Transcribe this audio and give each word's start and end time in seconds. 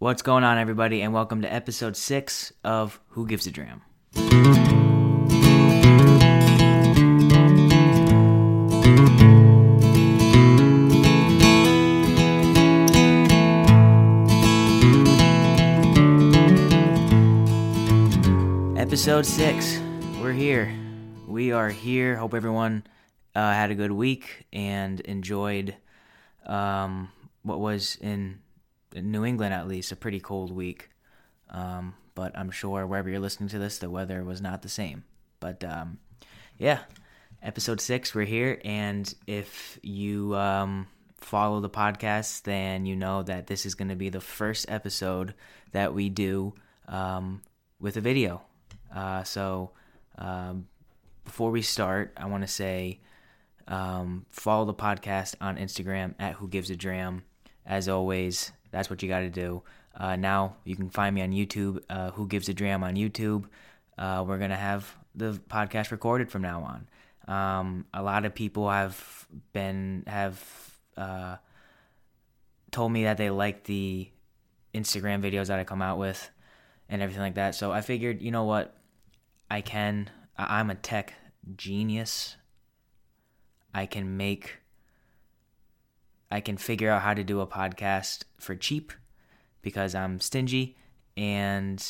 What's 0.00 0.22
going 0.22 0.44
on, 0.44 0.56
everybody, 0.56 1.02
and 1.02 1.12
welcome 1.12 1.42
to 1.42 1.52
episode 1.52 1.94
six 1.94 2.54
of 2.64 2.98
Who 3.08 3.26
Gives 3.26 3.46
a 3.46 3.50
Dram. 3.50 3.82
Episode 18.78 19.26
six. 19.26 19.82
We're 20.22 20.32
here. 20.32 20.74
We 21.28 21.52
are 21.52 21.68
here. 21.68 22.16
Hope 22.16 22.32
everyone 22.32 22.84
uh, 23.34 23.52
had 23.52 23.70
a 23.70 23.74
good 23.74 23.92
week 23.92 24.46
and 24.50 24.98
enjoyed 25.00 25.76
um, 26.46 27.12
what 27.42 27.60
was 27.60 27.98
in, 28.00 28.38
New 28.94 29.24
England, 29.24 29.54
at 29.54 29.68
least, 29.68 29.92
a 29.92 29.96
pretty 29.96 30.20
cold 30.20 30.50
week. 30.50 30.90
Um, 31.50 31.94
but 32.14 32.36
I'm 32.36 32.50
sure 32.50 32.86
wherever 32.86 33.08
you're 33.08 33.20
listening 33.20 33.48
to 33.50 33.58
this, 33.58 33.78
the 33.78 33.90
weather 33.90 34.24
was 34.24 34.40
not 34.40 34.62
the 34.62 34.68
same. 34.68 35.04
But 35.38 35.64
um, 35.64 35.98
yeah, 36.58 36.80
episode 37.42 37.80
six, 37.80 38.14
we're 38.14 38.24
here. 38.24 38.60
And 38.64 39.12
if 39.26 39.78
you 39.82 40.34
um, 40.36 40.86
follow 41.18 41.60
the 41.60 41.70
podcast, 41.70 42.42
then 42.42 42.86
you 42.86 42.96
know 42.96 43.22
that 43.22 43.46
this 43.46 43.64
is 43.66 43.74
going 43.74 43.88
to 43.88 43.96
be 43.96 44.08
the 44.08 44.20
first 44.20 44.70
episode 44.70 45.34
that 45.72 45.94
we 45.94 46.08
do 46.08 46.54
um, 46.88 47.42
with 47.80 47.96
a 47.96 48.00
video. 48.00 48.42
Uh, 48.94 49.22
so 49.22 49.70
um, 50.18 50.66
before 51.24 51.50
we 51.50 51.62
start, 51.62 52.12
I 52.16 52.26
want 52.26 52.42
to 52.42 52.48
say 52.48 53.00
um, 53.68 54.26
follow 54.30 54.64
the 54.64 54.74
podcast 54.74 55.36
on 55.40 55.56
Instagram 55.56 56.14
at 56.18 56.34
Who 56.34 56.48
Gives 56.48 56.70
a 56.70 56.76
Dram. 56.76 57.22
As 57.64 57.88
always, 57.88 58.52
that's 58.70 58.90
what 58.90 59.02
you 59.02 59.08
got 59.08 59.20
to 59.20 59.30
do. 59.30 59.62
Uh, 59.96 60.16
now 60.16 60.56
you 60.64 60.76
can 60.76 60.90
find 60.90 61.14
me 61.14 61.22
on 61.22 61.30
YouTube, 61.30 61.82
uh, 61.90 62.10
Who 62.12 62.26
Gives 62.26 62.48
a 62.48 62.54
Dram 62.54 62.82
on 62.82 62.94
YouTube. 62.94 63.44
Uh, 63.98 64.24
we're 64.26 64.38
gonna 64.38 64.56
have 64.56 64.96
the 65.14 65.32
podcast 65.48 65.90
recorded 65.90 66.30
from 66.30 66.42
now 66.42 66.62
on. 66.62 66.88
Um, 67.34 67.86
a 67.92 68.02
lot 68.02 68.24
of 68.24 68.34
people 68.34 68.70
have 68.70 69.26
been 69.52 70.04
have 70.06 70.42
uh, 70.96 71.36
told 72.70 72.92
me 72.92 73.04
that 73.04 73.16
they 73.16 73.30
like 73.30 73.64
the 73.64 74.10
Instagram 74.74 75.22
videos 75.22 75.48
that 75.48 75.58
I 75.58 75.64
come 75.64 75.82
out 75.82 75.98
with 75.98 76.30
and 76.88 77.02
everything 77.02 77.22
like 77.22 77.34
that. 77.34 77.54
So 77.54 77.72
I 77.72 77.80
figured, 77.80 78.22
you 78.22 78.30
know 78.30 78.44
what, 78.44 78.74
I 79.50 79.60
can. 79.60 80.10
I'm 80.36 80.70
a 80.70 80.74
tech 80.74 81.14
genius. 81.56 82.36
I 83.74 83.86
can 83.86 84.16
make. 84.16 84.59
I 86.30 86.40
can 86.40 86.56
figure 86.56 86.90
out 86.90 87.02
how 87.02 87.14
to 87.14 87.24
do 87.24 87.40
a 87.40 87.46
podcast 87.46 88.24
for 88.38 88.54
cheap 88.54 88.92
because 89.62 89.94
I'm 89.94 90.20
stingy 90.20 90.76
and 91.16 91.84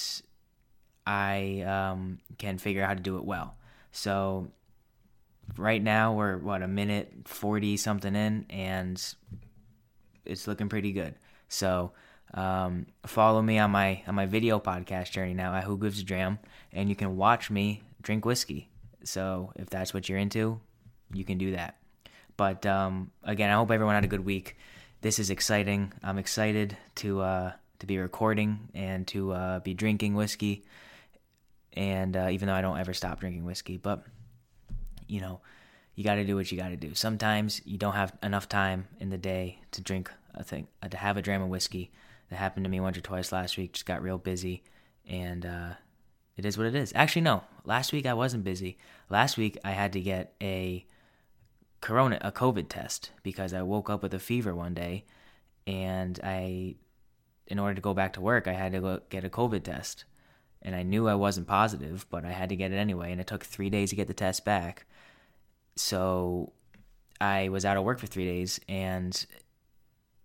I 1.06 1.60
um, 1.60 2.18
can 2.38 2.58
figure 2.58 2.82
out 2.82 2.88
how 2.88 2.94
to 2.94 3.00
do 3.00 3.16
it 3.18 3.24
well. 3.24 3.56
So 3.92 4.48
right 5.56 5.82
now 5.82 6.14
we're 6.14 6.38
what 6.38 6.62
a 6.62 6.68
minute 6.68 7.12
40 7.26 7.76
something 7.76 8.14
in 8.14 8.46
and 8.48 9.14
it's 10.24 10.46
looking 10.46 10.68
pretty 10.68 10.92
good. 10.92 11.14
So 11.48 11.92
um, 12.34 12.86
follow 13.06 13.42
me 13.42 13.58
on 13.58 13.72
my 13.72 14.02
on 14.06 14.14
my 14.14 14.26
video 14.26 14.60
podcast 14.60 15.10
journey 15.10 15.34
now 15.34 15.54
at 15.54 15.64
Who 15.64 15.76
Gives 15.76 16.00
a 16.00 16.04
Dram, 16.04 16.38
and 16.72 16.88
you 16.88 16.94
can 16.94 17.16
watch 17.16 17.50
me 17.50 17.82
drink 18.02 18.24
whiskey. 18.24 18.70
So 19.02 19.52
if 19.56 19.68
that's 19.68 19.92
what 19.92 20.08
you're 20.08 20.18
into, 20.18 20.60
you 21.12 21.24
can 21.24 21.38
do 21.38 21.52
that. 21.52 21.79
But 22.40 22.64
um, 22.64 23.10
again, 23.22 23.50
I 23.50 23.56
hope 23.56 23.70
everyone 23.70 23.96
had 23.96 24.04
a 24.04 24.08
good 24.08 24.24
week. 24.24 24.56
This 25.02 25.18
is 25.18 25.28
exciting. 25.28 25.92
I'm 26.02 26.16
excited 26.16 26.74
to 26.94 27.20
uh, 27.20 27.52
to 27.80 27.86
be 27.86 27.98
recording 27.98 28.70
and 28.72 29.06
to 29.08 29.32
uh, 29.32 29.58
be 29.58 29.74
drinking 29.74 30.14
whiskey. 30.14 30.64
And 31.74 32.16
uh, 32.16 32.28
even 32.30 32.48
though 32.48 32.54
I 32.54 32.62
don't 32.62 32.78
ever 32.78 32.94
stop 32.94 33.20
drinking 33.20 33.44
whiskey, 33.44 33.76
but 33.76 34.06
you 35.06 35.20
know, 35.20 35.42
you 35.94 36.02
got 36.02 36.14
to 36.14 36.24
do 36.24 36.34
what 36.34 36.50
you 36.50 36.56
got 36.56 36.70
to 36.70 36.78
do. 36.78 36.94
Sometimes 36.94 37.60
you 37.66 37.76
don't 37.76 37.92
have 37.92 38.16
enough 38.22 38.48
time 38.48 38.88
in 38.98 39.10
the 39.10 39.18
day 39.18 39.58
to 39.72 39.82
drink 39.82 40.10
a 40.34 40.42
thing, 40.42 40.66
uh, 40.82 40.88
to 40.88 40.96
have 40.96 41.18
a 41.18 41.22
dram 41.22 41.42
of 41.42 41.50
whiskey. 41.50 41.90
That 42.30 42.36
happened 42.36 42.64
to 42.64 42.70
me 42.70 42.80
once 42.80 42.96
or 42.96 43.02
twice 43.02 43.32
last 43.32 43.58
week. 43.58 43.74
Just 43.74 43.84
got 43.84 44.00
real 44.00 44.16
busy, 44.16 44.62
and 45.06 45.44
uh, 45.44 45.72
it 46.38 46.46
is 46.46 46.56
what 46.56 46.68
it 46.68 46.74
is. 46.74 46.90
Actually, 46.94 47.20
no. 47.20 47.44
Last 47.66 47.92
week 47.92 48.06
I 48.06 48.14
wasn't 48.14 48.44
busy. 48.44 48.78
Last 49.10 49.36
week 49.36 49.58
I 49.62 49.72
had 49.72 49.92
to 49.92 50.00
get 50.00 50.32
a 50.40 50.86
corona, 51.80 52.18
a 52.20 52.32
COVID 52.32 52.68
test 52.68 53.10
because 53.22 53.52
I 53.54 53.62
woke 53.62 53.90
up 53.90 54.02
with 54.02 54.14
a 54.14 54.18
fever 54.18 54.54
one 54.54 54.74
day, 54.74 55.04
and 55.66 56.18
I, 56.22 56.76
in 57.46 57.58
order 57.58 57.74
to 57.74 57.80
go 57.80 57.94
back 57.94 58.12
to 58.14 58.20
work, 58.20 58.46
I 58.48 58.52
had 58.52 58.72
to 58.72 58.80
go 58.80 59.00
get 59.08 59.24
a 59.24 59.30
COVID 59.30 59.62
test, 59.62 60.04
and 60.62 60.74
I 60.74 60.82
knew 60.82 61.08
I 61.08 61.14
wasn't 61.14 61.46
positive, 61.46 62.06
but 62.10 62.24
I 62.24 62.32
had 62.32 62.48
to 62.50 62.56
get 62.56 62.72
it 62.72 62.76
anyway, 62.76 63.12
and 63.12 63.20
it 63.20 63.26
took 63.26 63.44
three 63.44 63.70
days 63.70 63.90
to 63.90 63.96
get 63.96 64.08
the 64.08 64.14
test 64.14 64.44
back. 64.44 64.86
So 65.76 66.52
I 67.20 67.48
was 67.48 67.64
out 67.64 67.76
of 67.76 67.84
work 67.84 67.98
for 67.98 68.06
three 68.06 68.26
days, 68.26 68.60
and 68.68 69.26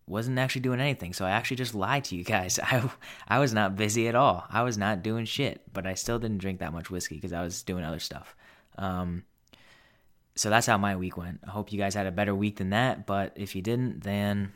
wasn't 0.07 0.37
actually 0.37 0.61
doing 0.61 0.79
anything. 0.79 1.13
So 1.13 1.25
I 1.25 1.31
actually 1.31 1.57
just 1.57 1.73
lied 1.73 2.03
to 2.05 2.15
you 2.15 2.23
guys. 2.23 2.59
I 2.63 2.89
I 3.27 3.39
was 3.39 3.53
not 3.53 3.75
busy 3.75 4.07
at 4.07 4.15
all. 4.15 4.45
I 4.49 4.63
was 4.63 4.77
not 4.77 5.03
doing 5.03 5.25
shit, 5.25 5.61
but 5.73 5.85
I 5.87 5.93
still 5.93 6.19
didn't 6.19 6.39
drink 6.39 6.59
that 6.59 6.73
much 6.73 6.89
whiskey 6.89 7.15
because 7.15 7.33
I 7.33 7.41
was 7.41 7.63
doing 7.63 7.83
other 7.83 7.99
stuff. 7.99 8.35
Um, 8.77 9.23
so 10.35 10.49
that's 10.49 10.67
how 10.67 10.77
my 10.77 10.95
week 10.95 11.17
went. 11.17 11.39
I 11.45 11.51
hope 11.51 11.71
you 11.71 11.77
guys 11.77 11.93
had 11.93 12.07
a 12.07 12.11
better 12.11 12.35
week 12.35 12.57
than 12.57 12.71
that, 12.71 13.05
but 13.05 13.33
if 13.35 13.55
you 13.55 13.61
didn't, 13.61 14.03
then 14.03 14.51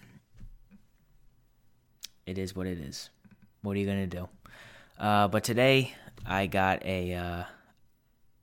it 2.25 2.37
is 2.37 2.55
what 2.55 2.67
it 2.67 2.79
is. 2.79 3.09
What 3.61 3.75
are 3.75 3.79
you 3.79 3.85
gonna 3.85 4.07
do? 4.07 4.29
Uh, 4.99 5.27
but 5.27 5.43
today 5.43 5.93
I 6.25 6.47
got 6.47 6.85
a. 6.85 7.13
Uh, 7.13 7.43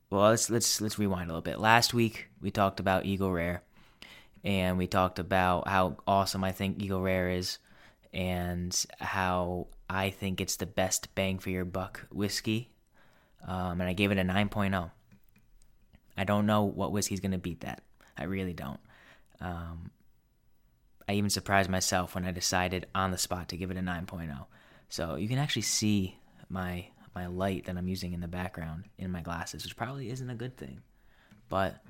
well, 0.09 0.29
let's 0.29 0.49
let's 0.49 0.81
let's 0.81 0.97
rewind 0.97 1.29
a 1.29 1.33
little 1.33 1.41
bit. 1.41 1.59
Last 1.59 1.93
week 1.93 2.27
we 2.41 2.49
talked 2.49 2.79
about 2.79 3.05
Eagle 3.05 3.31
Rare 3.31 3.61
and 4.43 4.77
we 4.77 4.87
talked 4.87 5.19
about 5.19 5.67
how 5.67 5.97
awesome 6.07 6.43
I 6.43 6.51
think 6.51 6.81
Eagle 6.81 7.01
Rare 7.01 7.29
is 7.29 7.59
and 8.13 8.85
how 8.99 9.67
I 9.89 10.09
think 10.09 10.41
it's 10.41 10.55
the 10.55 10.65
best 10.65 11.13
bang 11.15 11.39
for 11.39 11.49
your 11.49 11.65
buck 11.65 12.07
whiskey. 12.11 12.71
Um, 13.45 13.81
and 13.81 13.83
I 13.83 13.93
gave 13.93 14.11
it 14.11 14.17
a 14.17 14.21
9.0. 14.21 14.91
I 16.17 16.23
don't 16.23 16.45
know 16.45 16.63
what 16.63 16.91
was 16.91 17.07
he's 17.07 17.19
going 17.19 17.31
to 17.31 17.37
beat 17.37 17.61
that. 17.61 17.83
I 18.17 18.23
really 18.23 18.53
don't. 18.53 18.79
Um, 19.39 19.91
I 21.07 21.13
even 21.13 21.29
surprised 21.29 21.69
myself 21.69 22.15
when 22.15 22.25
I 22.25 22.31
decided 22.31 22.87
on 22.93 23.11
the 23.11 23.17
spot 23.17 23.49
to 23.49 23.57
give 23.57 23.71
it 23.71 23.77
a 23.77 23.81
9.0. 23.81 24.45
So 24.89 25.15
you 25.15 25.27
can 25.27 25.37
actually 25.37 25.61
see 25.63 26.17
my 26.49 26.87
my 27.15 27.25
light 27.25 27.65
that 27.65 27.75
I'm 27.75 27.87
using 27.87 28.13
in 28.13 28.21
the 28.21 28.27
background 28.27 28.83
in 28.99 29.11
my 29.11 29.21
glasses, 29.21 29.63
which 29.63 29.75
probably 29.75 30.11
isn't 30.11 30.29
a 30.29 30.35
good 30.35 30.55
thing. 30.55 30.81
But 31.49 31.83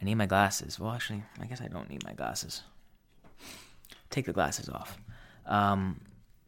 I 0.00 0.04
need 0.04 0.16
my 0.16 0.26
glasses. 0.26 0.78
Well, 0.78 0.90
actually, 0.90 1.22
I 1.40 1.46
guess 1.46 1.60
I 1.60 1.68
don't 1.68 1.88
need 1.88 2.04
my 2.04 2.14
glasses. 2.14 2.62
Take 4.10 4.26
the 4.26 4.32
glasses 4.32 4.68
off. 4.68 4.98
Um, 5.46 6.00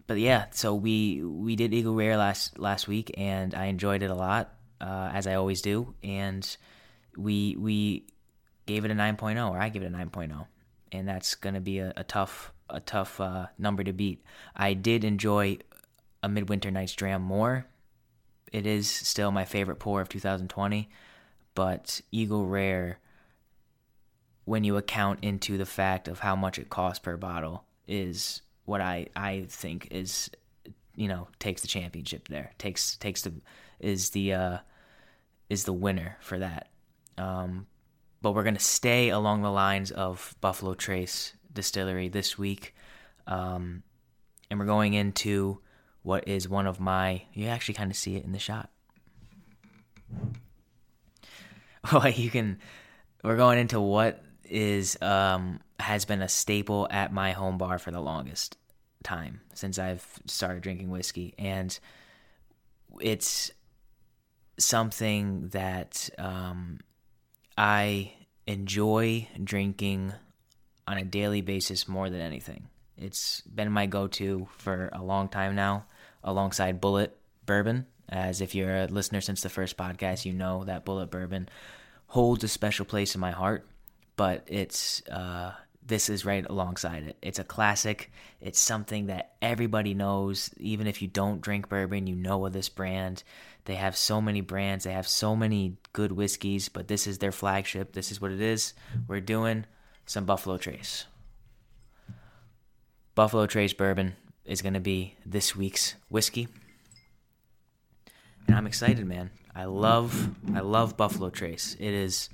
but 0.09 0.19
yeah, 0.19 0.47
so 0.51 0.75
we 0.75 1.23
we 1.23 1.55
did 1.55 1.73
Eagle 1.73 1.95
Rare 1.95 2.17
last 2.17 2.59
last 2.59 2.89
week, 2.89 3.13
and 3.17 3.55
I 3.55 3.67
enjoyed 3.67 4.03
it 4.03 4.11
a 4.11 4.15
lot, 4.15 4.53
uh, 4.81 5.11
as 5.13 5.29
I 5.29 5.35
always 5.35 5.63
do. 5.63 5.95
And 6.03 6.45
we 7.17 7.57
we 7.59 8.07
gave 8.67 8.85
it 8.85 8.91
a 8.91 8.95
9.0, 8.95 9.51
or 9.51 9.59
I 9.59 9.69
give 9.69 9.83
it 9.83 9.87
a 9.87 9.97
9.0, 9.97 10.47
and 10.93 11.09
that's 11.09 11.35
gonna 11.35 11.61
be 11.61 11.79
a, 11.79 11.93
a 11.97 12.05
tough 12.05 12.53
a 12.69 12.81
tough 12.81 13.21
uh, 13.21 13.47
number 13.59 13.85
to 13.85 13.93
beat. 13.93 14.23
I 14.57 14.75
did 14.75 15.05
enjoy 15.05 15.59
a 16.23 16.29
Midwinter 16.29 16.71
Night's 16.71 16.95
Dram 16.95 17.23
more. 17.23 17.67
It 18.53 18.67
is 18.67 18.89
still 18.89 19.31
my 19.31 19.45
favorite 19.45 19.79
pour 19.79 20.01
of 20.01 20.09
2020, 20.09 20.89
but 21.55 22.01
Eagle 22.11 22.47
Rare 22.47 22.99
when 24.45 24.65
you 24.65 24.77
account 24.77 25.21
into 25.23 25.57
the 25.57 25.67
fact 25.67 26.09
of 26.09 26.19
how 26.19 26.35
much 26.35 26.59
it 26.59 26.69
costs 26.69 26.99
per 26.99 27.17
bottle 27.17 27.65
is 27.87 28.43
what 28.65 28.81
I 28.81 29.07
I 29.15 29.47
think 29.49 29.89
is 29.91 30.31
you 30.97 31.09
know 31.09 31.29
takes 31.39 31.63
the 31.63 31.69
championship 31.69 32.29
there 32.29 32.53
takes 32.59 32.97
takes 32.97 33.23
the 33.23 33.33
is 33.81 34.11
the 34.11 34.33
uh 34.33 34.59
is 35.49 35.65
the 35.65 35.73
winner 35.73 36.17
for 36.21 36.39
that 36.39 36.69
um 37.19 37.67
but 38.21 38.33
we're 38.33 38.45
going 38.45 38.55
to 38.55 38.61
stay 38.61 39.09
along 39.09 39.43
the 39.43 39.51
lines 39.51 39.91
of 39.91 40.37
Buffalo 40.41 40.75
Trace 40.75 41.33
distillery 41.53 42.09
this 42.09 42.39
week. 42.39 42.75
Um 43.27 43.83
and 44.51 44.61
we're 44.61 44.67
going 44.67 44.95
into 44.95 45.61
what 46.03 46.29
is 46.29 46.49
one 46.49 46.67
of 46.67 46.81
my 46.81 47.23
you 47.33 47.47
actually 47.47 47.75
kind 47.75 47.91
of 47.91 47.97
see 47.97 48.17
it 48.17 48.25
in 48.25 48.33
the 48.33 48.39
shot. 48.39 48.71
Well 51.93 52.09
you 52.11 52.31
can 52.31 52.59
we're 53.23 53.37
going 53.37 53.59
into 53.59 53.81
what 53.81 54.23
is 54.45 55.01
um 55.01 55.61
has 55.81 56.05
been 56.05 56.23
a 56.23 56.29
staple 56.29 56.87
at 56.91 57.13
my 57.13 57.33
home 57.33 57.59
bar 57.59 57.79
for 57.79 57.91
the 57.91 58.01
longest 58.01 58.57
time 59.03 59.41
since 59.55 59.79
I've 59.79 60.07
started 60.27 60.63
drinking 60.63 60.91
whiskey. 60.91 61.35
And 61.39 61.77
it's 63.01 63.51
something 64.59 65.49
that 65.49 66.11
um 66.19 66.81
I 67.57 68.13
enjoy 68.47 69.29
drinking 69.43 70.13
on 70.87 70.99
a 70.99 71.05
daily 71.05 71.41
basis 71.41 71.89
more 71.89 72.11
than 72.11 72.21
anything. 72.21 72.69
It's 72.97 73.41
been 73.43 73.73
my 73.73 73.87
go-to 73.87 74.49
for 74.59 74.91
a 74.93 75.03
long 75.03 75.29
time 75.29 75.55
now, 75.55 75.87
alongside 76.23 76.81
Bulleit 76.81 77.11
Bourbon. 77.47 77.87
As 78.09 78.41
if 78.41 78.55
you're 78.55 78.77
a 78.77 78.87
listener 78.87 79.21
since 79.21 79.43
the 79.43 79.49
first 79.49 79.77
podcast, 79.77 80.25
you 80.25 80.33
know 80.33 80.65
that 80.65 80.85
Bulleit 80.85 81.11
Bourbon 81.11 81.49
holds 82.09 82.45
a 82.45 82.49
special 82.49 82.85
place 82.85 83.15
in 83.15 83.21
my 83.21 83.31
heart. 83.31 83.67
But 84.17 84.45
it's 84.49 85.07
uh, 85.09 85.53
this 85.85 86.09
is 86.09 86.25
right 86.25 86.47
alongside 86.49 87.05
it. 87.05 87.17
It's 87.23 87.39
a 87.39 87.45
classic. 87.45 88.13
It's 88.41 88.61
something 88.61 89.07
that 89.07 89.33
everybody 89.41 89.95
knows. 89.95 90.51
Even 90.59 90.87
if 90.87 91.03
you 91.03 91.09
don't 91.09 91.41
drink 91.41 91.69
bourbon, 91.69 92.07
you 92.07 92.15
know 92.15 92.45
of 92.45 92.53
this 92.53 92.69
brand. 92.69 93.23
They 93.65 93.77
have 93.77 93.97
so 93.97 94.21
many 94.21 94.41
brands, 94.41 94.85
they 94.85 94.93
have 94.93 95.07
so 95.07 95.37
many 95.37 95.77
good 95.93 96.13
whiskeys, 96.13 96.69
but 96.69 96.89
this 96.89 97.07
is 97.07 97.19
their 97.19 97.33
flagship. 97.33 97.93
This 97.93 98.11
is 98.11 98.21
what 98.21 98.33
it 98.33 98.41
is. 98.41 98.75
We're 99.07 99.21
doing 99.21 99.67
some 100.07 100.25
Buffalo 100.25 100.59
Trace. 100.59 101.07
Buffalo 103.15 103.47
Trace 103.47 103.73
bourbon 103.73 104.17
is 104.45 104.63
going 104.63 104.75
to 104.75 104.81
be 104.81 105.15
this 105.25 105.55
week's 105.55 105.95
whiskey. 106.09 106.49
And 108.47 108.57
I'm 108.57 108.67
excited, 108.67 109.07
man. 109.07 109.31
I 109.55 109.65
love 109.65 110.31
I 110.55 110.61
love 110.61 110.97
Buffalo 110.97 111.31
Trace. 111.31 111.77
It 111.79 111.93
is 111.93 112.31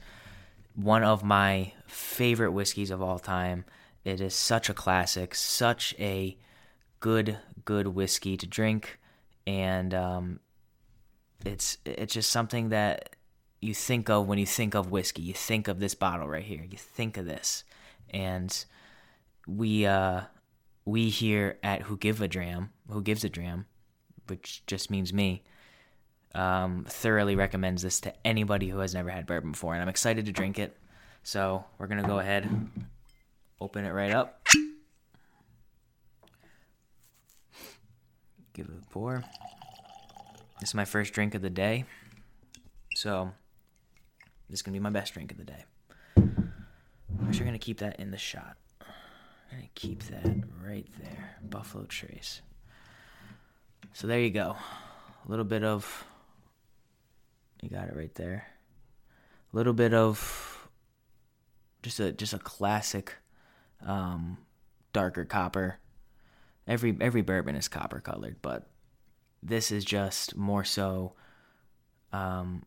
one 0.74 1.02
of 1.02 1.24
my 1.24 1.72
favorite 1.86 2.52
whiskeys 2.52 2.90
of 2.90 3.02
all 3.02 3.18
time. 3.18 3.64
It 4.04 4.20
is 4.20 4.34
such 4.34 4.70
a 4.70 4.74
classic, 4.74 5.34
such 5.34 5.94
a 5.98 6.38
good 7.00 7.38
good 7.64 7.88
whiskey 7.88 8.36
to 8.36 8.46
drink 8.46 8.98
and 9.46 9.92
um, 9.94 10.40
it's 11.44 11.78
it's 11.84 12.14
just 12.14 12.30
something 12.30 12.70
that 12.70 13.16
you 13.60 13.74
think 13.74 14.08
of 14.08 14.26
when 14.26 14.38
you 14.38 14.46
think 14.46 14.74
of 14.74 14.90
whiskey. 14.90 15.22
You 15.22 15.34
think 15.34 15.68
of 15.68 15.80
this 15.80 15.94
bottle 15.94 16.28
right 16.28 16.44
here. 16.44 16.64
You 16.68 16.76
think 16.76 17.16
of 17.16 17.26
this, 17.26 17.64
and 18.10 18.64
we 19.46 19.86
uh, 19.86 20.22
we 20.84 21.08
here 21.10 21.58
at 21.62 21.82
Who 21.82 21.96
Give 21.96 22.20
a 22.20 22.28
Dram, 22.28 22.70
Who 22.90 23.02
Gives 23.02 23.24
a 23.24 23.28
Dram, 23.28 23.66
which 24.26 24.62
just 24.66 24.90
means 24.90 25.12
me, 25.12 25.42
um, 26.34 26.84
thoroughly 26.88 27.36
recommends 27.36 27.82
this 27.82 28.00
to 28.00 28.26
anybody 28.26 28.68
who 28.68 28.78
has 28.78 28.94
never 28.94 29.10
had 29.10 29.26
bourbon 29.26 29.52
before, 29.52 29.74
and 29.74 29.82
I'm 29.82 29.88
excited 29.88 30.26
to 30.26 30.32
drink 30.32 30.58
it. 30.58 30.76
So 31.22 31.64
we're 31.78 31.88
gonna 31.88 32.06
go 32.06 32.18
ahead, 32.18 32.48
open 33.60 33.84
it 33.84 33.90
right 33.90 34.12
up, 34.12 34.46
give 38.54 38.66
it 38.66 38.82
a 38.82 38.90
pour. 38.90 39.24
This 40.60 40.70
is 40.70 40.74
my 40.74 40.84
first 40.84 41.12
drink 41.12 41.34
of 41.34 41.42
the 41.42 41.50
day, 41.50 41.84
so 42.94 43.30
this 44.50 44.58
is 44.58 44.62
gonna 44.62 44.74
be 44.74 44.80
my 44.80 44.90
best 44.90 45.14
drink 45.14 45.30
of 45.30 45.38
the 45.38 45.44
day. 45.44 45.64
I'm 46.16 46.52
actually 47.26 47.46
gonna 47.46 47.58
keep 47.58 47.78
that 47.78 48.00
in 48.00 48.10
the 48.10 48.18
shot. 48.18 48.56
I'm 48.80 49.58
gonna 49.58 49.68
keep 49.74 50.02
that 50.04 50.44
right 50.64 50.88
there. 51.00 51.36
Buffalo 51.42 51.84
Trace. 51.84 52.42
So 53.92 54.06
there 54.06 54.20
you 54.20 54.30
go. 54.30 54.56
A 55.24 55.30
little 55.30 55.44
bit 55.44 55.62
of 55.62 56.04
you 57.62 57.68
got 57.68 57.88
it 57.88 57.96
right 57.96 58.14
there. 58.14 58.46
A 59.52 59.56
little 59.56 59.72
bit 59.72 59.94
of 59.94 60.68
just 61.82 62.00
a 62.00 62.12
just 62.12 62.32
a 62.32 62.38
classic 62.38 63.14
um, 63.84 64.38
darker 64.92 65.24
copper. 65.24 65.78
Every 66.66 66.96
every 67.00 67.22
bourbon 67.22 67.54
is 67.54 67.68
copper 67.68 68.00
colored, 68.00 68.36
but 68.42 68.68
this 69.42 69.70
is 69.70 69.84
just 69.84 70.36
more 70.36 70.64
so 70.64 71.12
um, 72.12 72.64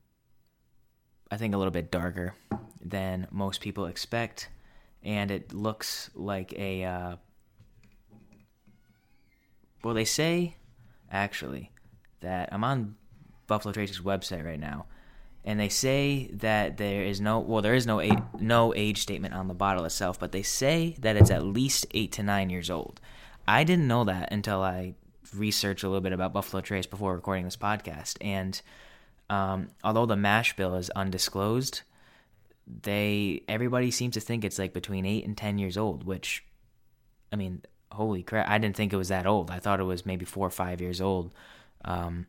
I 1.29 1.37
think 1.37 1.53
a 1.53 1.57
little 1.57 1.71
bit 1.71 1.91
darker 1.91 2.35
than 2.83 3.27
most 3.31 3.61
people 3.61 3.85
expect. 3.85 4.49
And 5.03 5.31
it 5.31 5.53
looks 5.53 6.11
like 6.13 6.53
a 6.57 6.83
uh, 6.83 7.15
well 9.83 9.93
they 9.93 10.05
say 10.05 10.55
actually 11.11 11.71
that 12.21 12.49
i'm 12.51 12.63
on 12.63 12.95
buffalo 13.47 13.73
trace's 13.73 13.99
website 13.99 14.45
right 14.45 14.59
now 14.59 14.85
and 15.43 15.59
they 15.59 15.69
say 15.69 16.29
that 16.33 16.77
there 16.77 17.03
is 17.03 17.19
no 17.19 17.39
well 17.39 17.61
there 17.61 17.73
is 17.73 17.87
no 17.87 17.99
age, 17.99 18.19
no 18.39 18.73
age 18.75 19.01
statement 19.01 19.33
on 19.33 19.47
the 19.47 19.53
bottle 19.53 19.85
itself 19.85 20.19
but 20.19 20.31
they 20.31 20.43
say 20.43 20.95
that 20.99 21.15
it's 21.15 21.31
at 21.31 21.43
least 21.43 21.85
8 21.91 22.11
to 22.11 22.23
9 22.23 22.49
years 22.49 22.69
old. 22.69 23.01
I 23.47 23.63
didn't 23.63 23.87
know 23.87 24.03
that 24.03 24.31
until 24.31 24.61
i 24.61 24.93
researched 25.35 25.83
a 25.83 25.87
little 25.87 26.01
bit 26.01 26.13
about 26.13 26.33
buffalo 26.33 26.61
trace 26.61 26.85
before 26.85 27.15
recording 27.15 27.45
this 27.45 27.57
podcast 27.57 28.17
and 28.21 28.61
um, 29.29 29.69
although 29.83 30.05
the 30.05 30.17
mash 30.17 30.55
bill 30.55 30.75
is 30.75 30.89
undisclosed 30.91 31.81
they 32.83 33.43
everybody 33.47 33.91
seems 33.91 34.13
to 34.13 34.19
think 34.19 34.43
it's 34.43 34.59
like 34.59 34.73
between 34.73 35.05
eight 35.05 35.25
and 35.25 35.37
ten 35.37 35.57
years 35.57 35.77
old, 35.77 36.03
which 36.03 36.43
I 37.31 37.35
mean, 37.35 37.61
holy 37.91 38.23
crap! 38.23 38.47
I 38.47 38.57
didn't 38.57 38.75
think 38.75 38.93
it 38.93 38.97
was 38.97 39.09
that 39.09 39.25
old. 39.25 39.51
I 39.51 39.59
thought 39.59 39.79
it 39.79 39.85
was 39.85 40.05
maybe 40.05 40.25
four 40.25 40.47
or 40.47 40.51
five 40.51 40.81
years 40.81 41.01
old. 41.01 41.33
Um, 41.83 42.27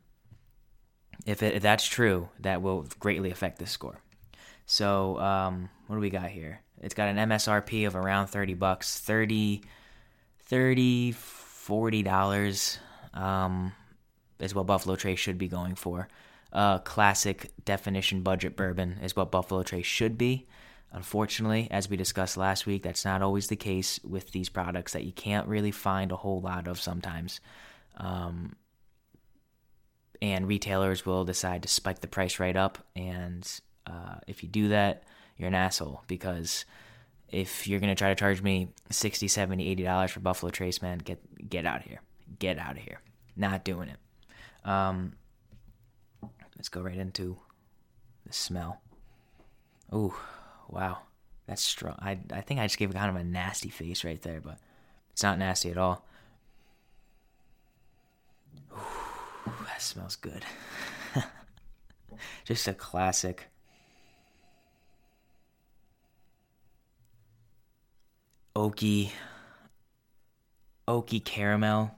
if, 1.25 1.43
it, 1.43 1.55
if 1.55 1.61
that's 1.61 1.85
true, 1.85 2.29
that 2.39 2.61
will 2.61 2.87
greatly 2.99 3.31
affect 3.31 3.59
this 3.59 3.71
score. 3.71 3.99
So 4.65 5.19
um, 5.19 5.69
what 5.87 5.95
do 5.95 6.01
we 6.01 6.09
got 6.09 6.29
here? 6.29 6.61
It's 6.81 6.95
got 6.95 7.07
an 7.07 7.29
MSRP 7.29 7.87
of 7.87 7.95
around 7.95 8.27
30 8.27 8.55
bucks, 8.55 8.99
30 8.99 9.63
30 10.45 11.11
40 11.13 12.03
dollars 12.03 12.79
um, 13.13 13.73
is 14.39 14.55
what 14.55 14.65
Buffalo 14.65 14.95
Trace 14.95 15.19
should 15.19 15.37
be 15.37 15.47
going 15.47 15.75
for 15.75 16.07
uh, 16.53 16.77
classic 16.79 17.51
definition 17.65 18.21
budget 18.21 18.55
bourbon 18.55 18.99
is 19.01 19.15
what 19.15 19.31
Buffalo 19.31 19.63
Trace 19.63 19.87
should 19.87 20.17
be. 20.17 20.47
Unfortunately, 20.91 21.67
as 21.71 21.89
we 21.89 21.97
discussed 21.97 22.37
last 22.37 22.67
week, 22.67 22.83
that's 22.83 23.03
not 23.03 23.23
always 23.23 23.47
the 23.47 23.55
case 23.55 23.99
with 24.03 24.31
these 24.31 24.49
products 24.49 24.93
that 24.93 25.03
you 25.03 25.11
can't 25.11 25.47
really 25.47 25.71
find 25.71 26.11
a 26.11 26.15
whole 26.15 26.39
lot 26.39 26.67
of 26.67 26.79
sometimes. 26.79 27.41
Um, 27.97 28.55
and 30.21 30.47
retailers 30.47 31.05
will 31.05 31.25
decide 31.25 31.63
to 31.63 31.67
spike 31.67 31.99
the 31.99 32.07
price 32.07 32.39
right 32.39 32.55
up. 32.55 32.77
And 32.95 33.49
uh, 33.87 34.17
if 34.27 34.43
you 34.43 34.49
do 34.49 34.67
that, 34.67 35.03
you're 35.35 35.47
an 35.47 35.55
asshole 35.55 36.03
because 36.07 36.65
if 37.27 37.67
you're 37.67 37.79
going 37.79 37.89
to 37.89 37.95
try 37.95 38.09
to 38.09 38.15
charge 38.15 38.43
me 38.43 38.67
60 38.91 39.27
70 39.27 39.67
80 39.67 39.83
dollars 39.83 40.11
for 40.11 40.19
buffalo 40.19 40.51
trace 40.51 40.83
man 40.83 40.99
get 40.99 41.49
get 41.49 41.65
out 41.65 41.81
here 41.81 41.99
get 42.39 42.57
out 42.57 42.77
of 42.77 42.83
here 42.83 42.99
not 43.35 43.63
doing 43.63 43.89
it 43.89 44.69
um, 44.69 45.13
Let's 46.63 46.69
go 46.69 46.79
right 46.79 46.97
into 46.97 47.37
the 48.25 48.31
smell. 48.31 48.81
Oh, 49.91 50.17
wow. 50.69 50.99
That's 51.45 51.61
strong. 51.61 51.95
I, 51.99 52.19
I 52.31 52.39
think 52.39 52.61
I 52.61 52.65
just 52.65 52.77
gave 52.77 52.93
kind 52.93 53.09
of 53.09 53.17
a 53.17 53.23
nasty 53.25 53.67
face 53.67 54.05
right 54.05 54.21
there, 54.21 54.39
but 54.39 54.59
it's 55.11 55.23
not 55.23 55.37
nasty 55.39 55.71
at 55.71 55.77
all. 55.77 56.05
Ooh, 58.71 59.65
that 59.65 59.81
smells 59.81 60.15
good. 60.15 60.45
just 62.45 62.65
a 62.67 62.73
classic. 62.73 63.47
Oaky, 68.55 69.11
oaky 70.87 71.21
caramel. 71.21 71.93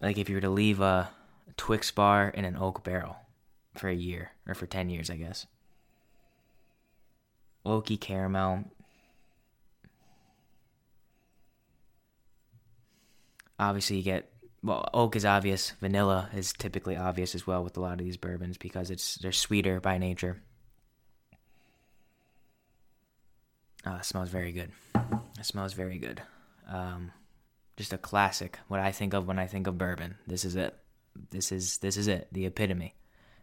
Like 0.00 0.18
if 0.18 0.28
you 0.28 0.36
were 0.36 0.40
to 0.40 0.50
leave 0.50 0.80
a 0.80 1.10
Twix 1.56 1.90
bar 1.90 2.28
in 2.28 2.44
an 2.44 2.56
oak 2.56 2.84
barrel 2.84 3.16
for 3.74 3.88
a 3.88 3.94
year 3.94 4.32
or 4.46 4.54
for 4.54 4.66
10 4.66 4.90
years, 4.90 5.10
I 5.10 5.16
guess. 5.16 5.46
Oaky 7.66 8.00
caramel. 8.00 8.64
Obviously, 13.58 13.96
you 13.96 14.02
get 14.02 14.30
well, 14.62 14.88
oak 14.92 15.16
is 15.16 15.24
obvious. 15.24 15.72
Vanilla 15.80 16.30
is 16.34 16.52
typically 16.52 16.96
obvious 16.96 17.34
as 17.34 17.46
well 17.46 17.62
with 17.62 17.76
a 17.76 17.80
lot 17.80 17.92
of 17.92 17.98
these 17.98 18.16
bourbons 18.16 18.56
because 18.56 18.90
it's 18.90 19.16
they're 19.16 19.32
sweeter 19.32 19.80
by 19.80 19.98
nature. 19.98 20.42
Oh, 23.86 23.98
smells 24.02 24.28
very 24.28 24.52
good. 24.52 24.70
It 24.94 25.44
smells 25.44 25.72
very 25.72 25.98
good. 25.98 26.22
Um, 26.68 27.12
just 27.78 27.92
a 27.92 27.98
classic. 27.98 28.58
What 28.66 28.80
I 28.80 28.90
think 28.90 29.14
of 29.14 29.28
when 29.28 29.38
I 29.38 29.46
think 29.46 29.68
of 29.68 29.78
bourbon. 29.78 30.16
This 30.26 30.44
is 30.44 30.56
it 30.56 30.76
this 31.30 31.52
is 31.52 31.78
this 31.78 31.96
is 31.96 32.08
it, 32.08 32.26
the 32.32 32.44
epitome. 32.44 32.94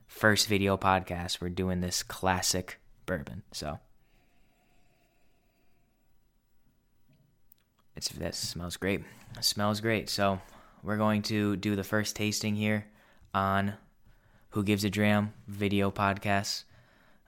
First 0.08 0.48
video 0.48 0.77
podcast, 0.77 1.42
we're 1.42 1.50
doing 1.50 1.80
this 1.80 2.04
classic 2.04 2.80
bourbon. 3.06 3.44
So 3.54 3.80
it's 7.96 8.10
this 8.10 8.38
smells 8.38 8.77
great. 8.77 9.01
It 9.38 9.44
smells 9.46 9.80
great. 9.80 10.10
So 10.10 10.42
we're 10.84 10.98
going 10.98 11.22
to 11.24 11.56
do 11.56 11.75
the 11.77 11.84
first 11.84 12.15
tasting 12.15 12.56
here 12.56 12.86
on 13.34 13.74
Who 14.50 14.63
Gives 14.63 14.84
a 14.84 14.89
Dram 14.89 15.34
video 15.48 15.92
podcast. 15.92 16.65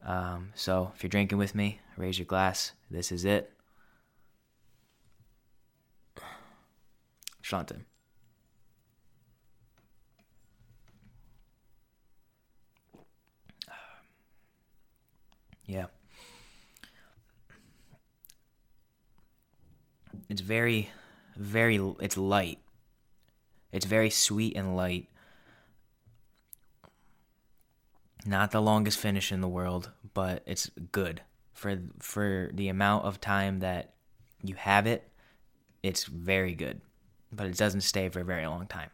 Um, 0.06 0.52
so 0.56 0.92
if 0.94 1.04
you're 1.04 1.10
drinking 1.10 1.38
with 1.38 1.56
me, 1.56 1.80
raise 1.96 2.20
your 2.20 2.26
glass. 2.26 2.74
This 2.92 3.12
is 3.12 3.24
it. 3.24 3.57
Shantan. 7.48 7.86
Yeah. 15.66 15.86
It's 20.28 20.42
very, 20.42 20.90
very. 21.38 21.78
It's 22.02 22.18
light. 22.18 22.60
It's 23.72 23.86
very 23.86 24.10
sweet 24.10 24.58
and 24.58 24.76
light. 24.76 25.08
Not 28.26 28.52
the 28.52 28.62
longest 28.62 28.98
finish 29.00 29.32
in 29.32 29.40
the 29.40 29.48
world, 29.48 29.92
but 30.14 30.44
it's 30.46 30.70
good 30.92 31.22
for 31.54 31.80
for 32.00 32.50
the 32.54 32.68
amount 32.68 33.06
of 33.06 33.22
time 33.22 33.60
that 33.60 33.94
you 34.44 34.56
have 34.56 34.86
it. 34.86 35.10
It's 35.82 36.04
very 36.06 36.56
good, 36.56 36.82
but 37.32 37.48
it 37.48 37.58
doesn't 37.58 37.82
stay 37.82 38.10
for 38.10 38.22
a 38.22 38.24
very 38.24 38.46
long 38.46 38.68
time. 38.68 38.90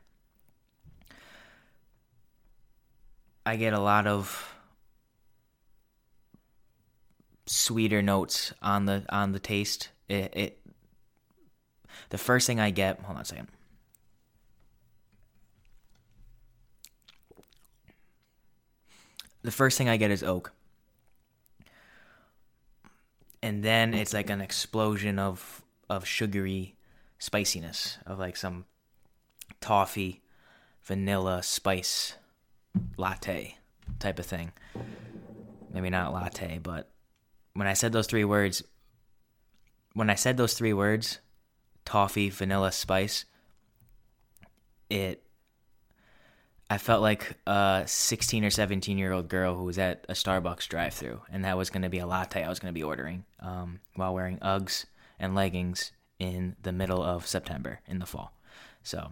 I 3.46 3.56
get 3.56 3.74
a 3.74 3.80
lot 3.80 4.08
of 4.08 4.56
sweeter 7.46 8.02
notes 8.02 8.54
on 8.62 8.86
the 8.86 9.06
on 9.10 9.34
the 9.34 9.40
taste. 9.40 9.90
It, 10.08 10.34
it 10.36 10.60
the 12.10 12.18
first 12.18 12.48
thing 12.48 12.60
I 12.60 12.72
get. 12.72 13.00
Hold 13.02 13.18
on 13.18 13.22
a 13.22 13.26
second. 13.26 13.48
The 19.42 19.52
first 19.52 19.78
thing 19.78 19.90
I 19.90 19.98
get 19.98 20.10
is 20.10 20.24
oak. 20.24 20.54
And 23.42 23.62
then 23.62 23.94
it's 23.94 24.14
like 24.14 24.30
an 24.30 24.40
explosion 24.40 25.20
of 25.20 25.64
of 25.90 26.08
sugary 26.08 26.76
spiciness 27.24 27.98
of 28.06 28.20
like 28.20 28.36
some 28.36 28.66
toffee, 29.62 30.22
vanilla, 30.84 31.42
spice 31.42 32.16
latte 32.98 33.56
type 33.98 34.20
of 34.20 34.26
thing. 34.26 34.52
Maybe 35.74 35.90
not 35.90 36.14
latte, 36.14 36.60
but 36.62 36.90
when 37.54 37.66
I 37.66 37.74
said 37.74 37.94
those 37.94 38.08
three 38.08 38.26
words, 38.26 38.62
when 39.94 40.10
I 40.10 40.16
said 40.16 40.36
those 40.36 40.54
three 40.54 40.74
words, 40.74 41.20
toffee, 41.86 42.30
vanilla, 42.30 42.74
spice, 42.74 43.24
it 44.90 45.24
I 46.70 46.78
felt 46.78 47.02
like 47.02 47.38
a 47.48 47.84
16 47.86 48.44
or 48.44 48.50
17 48.50 48.98
year 48.98 49.14
old 49.14 49.30
girl 49.30 49.56
who 49.56 49.64
was 49.64 49.80
at 49.80 50.06
a 50.10 50.14
Starbucks 50.14 50.68
drive 50.68 50.94
through, 50.94 51.22
and 51.32 51.46
that 51.46 51.58
was 51.58 51.70
going 51.70 51.84
to 51.84 51.90
be 51.90 52.00
a 52.00 52.06
latte 52.06 52.44
I 52.44 52.50
was 52.50 52.60
going 52.60 52.74
to 52.74 52.78
be 52.78 52.84
ordering 52.84 53.24
um, 53.40 53.80
while 53.96 54.14
wearing 54.14 54.40
Uggs 54.40 54.86
and 55.18 55.36
leggings 55.36 55.94
in 56.20 56.56
the 56.62 56.72
middle 56.72 57.04
of 57.04 57.28
September 57.28 57.80
in 57.88 58.00
the 58.00 58.06
fall. 58.06 58.34
So 58.84 59.12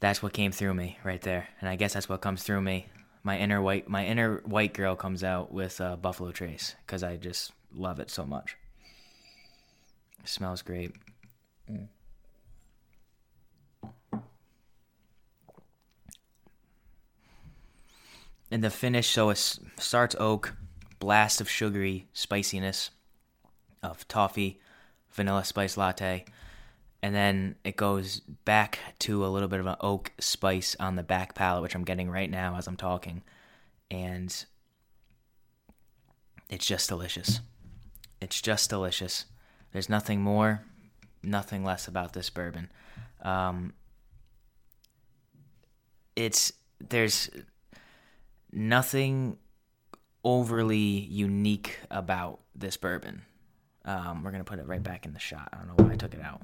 that's 0.00 0.22
what 0.22 0.32
came 0.32 0.52
through 0.52 0.74
me 0.74 0.98
right 1.04 1.20
there, 1.20 1.48
and 1.60 1.68
I 1.68 1.76
guess 1.76 1.94
that's 1.94 2.08
what 2.08 2.20
comes 2.20 2.42
through 2.42 2.62
me. 2.62 2.86
My 3.22 3.38
inner 3.38 3.60
white, 3.60 3.88
my 3.88 4.06
inner 4.06 4.38
white 4.44 4.72
girl 4.72 4.96
comes 4.96 5.22
out 5.22 5.52
with 5.52 5.80
uh, 5.80 5.96
Buffalo 5.96 6.32
Trace 6.32 6.74
because 6.86 7.02
I 7.02 7.16
just 7.16 7.52
love 7.74 8.00
it 8.00 8.10
so 8.10 8.24
much. 8.24 8.56
It 10.22 10.28
smells 10.28 10.62
great. 10.62 10.92
Mm. 11.70 11.88
And 18.50 18.64
the 18.64 18.70
finish, 18.70 19.08
so 19.08 19.30
it 19.30 19.58
starts 19.78 20.16
oak, 20.18 20.54
blast 20.98 21.40
of 21.40 21.48
sugary 21.48 22.08
spiciness 22.12 22.90
of 23.82 24.08
toffee, 24.08 24.58
vanilla 25.20 25.44
spice 25.44 25.76
latte, 25.76 26.24
and 27.02 27.14
then 27.14 27.54
it 27.62 27.76
goes 27.76 28.20
back 28.46 28.78
to 29.00 29.22
a 29.22 29.28
little 29.28 29.48
bit 29.48 29.60
of 29.60 29.66
an 29.66 29.76
oak 29.82 30.12
spice 30.18 30.74
on 30.80 30.96
the 30.96 31.02
back 31.02 31.34
palate, 31.34 31.60
which 31.60 31.74
I'm 31.74 31.84
getting 31.84 32.10
right 32.10 32.30
now 32.30 32.56
as 32.56 32.66
I'm 32.66 32.78
talking, 32.78 33.20
and 33.90 34.44
it's 36.48 36.64
just 36.66 36.88
delicious. 36.88 37.40
It's 38.22 38.40
just 38.40 38.70
delicious. 38.70 39.26
There's 39.72 39.90
nothing 39.90 40.22
more, 40.22 40.62
nothing 41.22 41.64
less 41.64 41.86
about 41.86 42.14
this 42.14 42.30
bourbon. 42.30 42.72
Um, 43.20 43.74
it's 46.16 46.54
there's 46.80 47.28
nothing 48.50 49.36
overly 50.24 50.78
unique 50.78 51.78
about 51.90 52.40
this 52.54 52.78
bourbon. 52.78 53.26
Um, 53.84 54.22
we're 54.22 54.30
gonna 54.30 54.44
put 54.44 54.58
it 54.58 54.66
right 54.66 54.82
back 54.82 55.06
in 55.06 55.12
the 55.12 55.18
shot. 55.18 55.48
I 55.52 55.56
don't 55.56 55.68
know 55.68 55.84
why 55.84 55.92
I 55.92 55.96
took 55.96 56.14
it 56.14 56.22
out. 56.22 56.42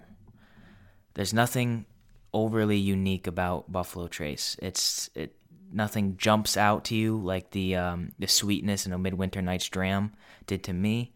There's 1.14 1.34
nothing 1.34 1.86
overly 2.32 2.76
unique 2.76 3.26
about 3.26 3.70
Buffalo 3.70 4.08
Trace. 4.08 4.56
It's 4.60 5.10
it 5.14 5.34
nothing 5.72 6.16
jumps 6.16 6.56
out 6.56 6.84
to 6.86 6.94
you 6.94 7.18
like 7.18 7.50
the 7.50 7.76
um, 7.76 8.12
the 8.18 8.28
sweetness 8.28 8.86
in 8.86 8.92
a 8.92 8.98
Midwinter 8.98 9.42
Nights 9.42 9.68
Dram 9.68 10.12
did 10.46 10.64
to 10.64 10.72
me, 10.72 11.14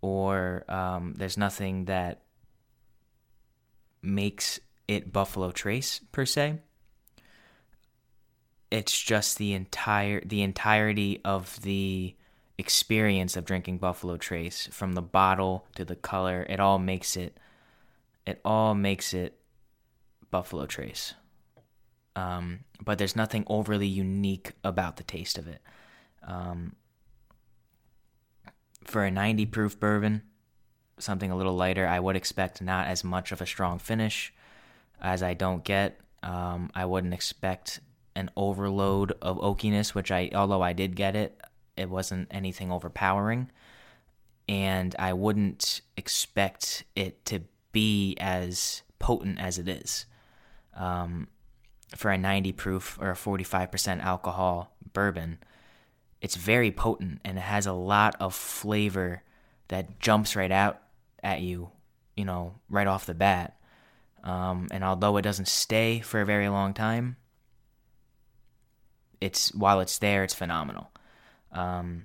or 0.00 0.64
um, 0.68 1.14
there's 1.16 1.36
nothing 1.36 1.86
that 1.86 2.22
makes 4.02 4.60
it 4.86 5.12
Buffalo 5.12 5.50
Trace 5.50 6.00
per 6.12 6.24
se. 6.24 6.58
It's 8.70 8.98
just 8.98 9.38
the 9.38 9.54
entire 9.54 10.22
the 10.24 10.42
entirety 10.42 11.20
of 11.24 11.60
the 11.62 12.14
experience 12.58 13.36
of 13.36 13.44
drinking 13.44 13.78
Buffalo 13.78 14.16
Trace 14.16 14.68
from 14.72 14.92
the 14.92 15.02
bottle 15.02 15.66
to 15.76 15.84
the 15.84 15.96
color. 15.96 16.44
It 16.48 16.60
all 16.60 16.78
makes 16.78 17.16
it 17.16 17.38
it 18.26 18.40
all 18.44 18.74
makes 18.74 19.14
it 19.14 19.38
Buffalo 20.30 20.66
Trace. 20.66 21.14
Um, 22.14 22.60
but 22.84 22.98
there's 22.98 23.16
nothing 23.16 23.44
overly 23.46 23.86
unique 23.86 24.52
about 24.64 24.96
the 24.96 25.04
taste 25.04 25.38
of 25.38 25.46
it. 25.46 25.62
Um, 26.22 26.74
for 28.84 29.04
a 29.04 29.10
90 29.10 29.46
proof 29.46 29.78
bourbon, 29.78 30.22
something 30.98 31.30
a 31.30 31.36
little 31.36 31.54
lighter, 31.54 31.86
I 31.86 32.00
would 32.00 32.16
expect 32.16 32.60
not 32.60 32.88
as 32.88 33.04
much 33.04 33.32
of 33.32 33.40
a 33.40 33.46
strong 33.46 33.78
finish 33.78 34.34
as 35.00 35.22
I 35.22 35.34
don't 35.34 35.64
get. 35.64 36.00
Um, 36.22 36.70
I 36.74 36.84
wouldn't 36.84 37.14
expect 37.14 37.80
an 38.16 38.30
overload 38.36 39.12
of 39.22 39.38
oakiness, 39.38 39.94
which 39.94 40.10
I, 40.10 40.30
although 40.34 40.62
I 40.62 40.72
did 40.72 40.96
get 40.96 41.14
it, 41.14 41.40
it 41.78 41.88
wasn't 41.88 42.28
anything 42.30 42.72
overpowering. 42.72 43.50
And 44.48 44.96
I 44.98 45.12
wouldn't 45.12 45.82
expect 45.96 46.84
it 46.96 47.24
to 47.26 47.42
be 47.72 48.16
as 48.18 48.82
potent 48.98 49.38
as 49.38 49.58
it 49.58 49.68
is 49.68 50.06
um, 50.78 51.28
for 51.96 52.10
a 52.10 52.18
90 52.18 52.52
proof 52.52 52.98
or 53.00 53.10
a 53.10 53.14
45% 53.14 54.02
alcohol 54.02 54.74
bourbon, 54.92 55.38
it's 56.20 56.36
very 56.36 56.70
potent 56.70 57.20
and 57.24 57.38
it 57.38 57.42
has 57.42 57.66
a 57.66 57.72
lot 57.72 58.16
of 58.20 58.34
flavor 58.34 59.22
that 59.68 60.00
jumps 60.00 60.34
right 60.34 60.50
out 60.50 60.80
at 61.22 61.40
you, 61.40 61.70
you 62.16 62.24
know, 62.24 62.54
right 62.70 62.86
off 62.86 63.06
the 63.06 63.14
bat. 63.14 63.56
Um, 64.24 64.68
and 64.70 64.82
although 64.82 65.16
it 65.16 65.22
doesn't 65.22 65.48
stay 65.48 66.00
for 66.00 66.20
a 66.20 66.26
very 66.26 66.48
long 66.48 66.74
time, 66.74 67.16
it's 69.20 69.52
while 69.54 69.80
it's 69.80 69.98
there, 69.98 70.24
it's 70.24 70.34
phenomenal. 70.34 70.90
Um, 71.52 72.04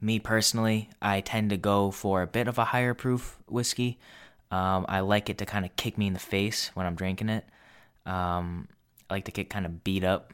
me 0.00 0.18
personally, 0.18 0.90
I 1.00 1.20
tend 1.20 1.50
to 1.50 1.56
go 1.56 1.90
for 1.90 2.22
a 2.22 2.26
bit 2.26 2.48
of 2.48 2.58
a 2.58 2.64
higher 2.64 2.94
proof 2.94 3.38
whiskey. 3.46 3.98
Um, 4.50 4.86
I 4.88 5.00
like 5.00 5.28
it 5.28 5.38
to 5.38 5.46
kind 5.46 5.64
of 5.64 5.76
kick 5.76 5.98
me 5.98 6.06
in 6.06 6.12
the 6.12 6.18
face 6.18 6.70
when 6.74 6.86
I'm 6.86 6.94
drinking 6.94 7.28
it. 7.28 7.44
Um, 8.06 8.68
I 9.08 9.14
like 9.14 9.26
to 9.26 9.32
get 9.32 9.50
kind 9.50 9.66
of 9.66 9.84
beat 9.84 10.04
up 10.04 10.32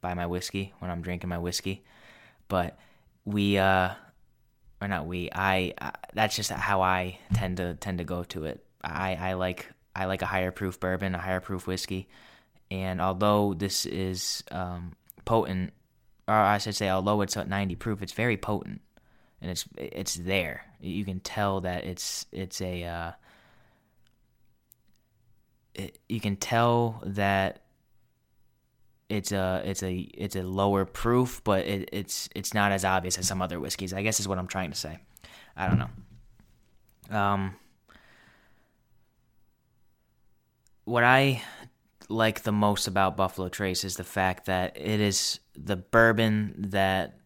by 0.00 0.14
my 0.14 0.26
whiskey 0.26 0.72
when 0.78 0.90
I'm 0.90 1.02
drinking 1.02 1.28
my 1.28 1.38
whiskey. 1.38 1.84
But 2.48 2.78
we, 3.24 3.58
uh, 3.58 3.90
or 4.80 4.88
not 4.88 5.06
we, 5.06 5.30
I, 5.32 5.74
I 5.80 5.92
that's 6.12 6.36
just 6.36 6.50
how 6.50 6.82
I 6.82 7.18
tend 7.32 7.56
to 7.56 7.74
tend 7.74 7.98
to 7.98 8.04
go 8.04 8.22
to 8.24 8.44
it. 8.44 8.64
I, 8.82 9.14
I 9.14 9.32
like 9.34 9.66
I 9.96 10.04
like 10.04 10.22
a 10.22 10.26
higher 10.26 10.50
proof 10.50 10.78
bourbon, 10.78 11.14
a 11.14 11.18
higher 11.18 11.40
proof 11.40 11.66
whiskey, 11.66 12.08
and 12.70 13.00
although 13.00 13.54
this 13.54 13.86
is 13.86 14.44
um, 14.50 14.92
potent, 15.24 15.72
or 16.26 16.34
I 16.34 16.58
should 16.58 16.74
say, 16.74 16.88
although 16.88 17.20
it's 17.20 17.36
at 17.36 17.48
90 17.48 17.74
proof, 17.76 18.02
it's 18.02 18.12
very 18.12 18.36
potent 18.36 18.80
and 19.40 19.50
it's 19.50 19.66
it's 19.76 20.14
there. 20.14 20.64
You 20.80 21.04
can 21.04 21.20
tell 21.20 21.60
that 21.60 21.84
it's 21.84 22.26
it's 22.32 22.62
a 22.62 22.84
uh, 22.84 23.12
it, 25.74 25.98
you 26.08 26.20
can 26.20 26.36
tell 26.36 27.02
that 27.04 27.60
it's 29.10 29.32
a 29.32 29.62
it's 29.64 29.82
a 29.82 29.94
it's 29.94 30.34
a 30.34 30.42
lower 30.42 30.86
proof, 30.86 31.42
but 31.44 31.66
it, 31.66 31.90
it's 31.92 32.28
it's 32.34 32.54
not 32.54 32.72
as 32.72 32.86
obvious 32.86 33.18
as 33.18 33.28
some 33.28 33.42
other 33.42 33.60
whiskeys. 33.60 33.92
I 33.92 34.02
guess 34.02 34.18
is 34.18 34.26
what 34.26 34.38
I'm 34.38 34.46
trying 34.46 34.70
to 34.70 34.78
say. 34.78 34.98
I 35.56 35.68
don't 35.68 35.78
know. 35.78 37.16
Um, 37.16 37.56
what 40.84 41.04
I 41.04 41.42
like 42.08 42.42
the 42.42 42.52
most 42.52 42.86
about 42.86 43.16
Buffalo 43.16 43.48
Trace 43.48 43.84
is 43.84 43.96
the 43.96 44.04
fact 44.04 44.46
that 44.46 44.76
it 44.76 45.00
is 45.00 45.40
the 45.56 45.76
bourbon 45.76 46.54
that 46.70 47.18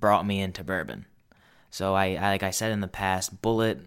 brought 0.00 0.26
me 0.26 0.40
into 0.40 0.64
bourbon. 0.64 1.06
So 1.70 1.94
I, 1.94 2.14
I 2.14 2.30
like 2.30 2.42
I 2.42 2.50
said 2.50 2.72
in 2.72 2.80
the 2.80 2.88
past, 2.88 3.40
Bulleit 3.42 3.80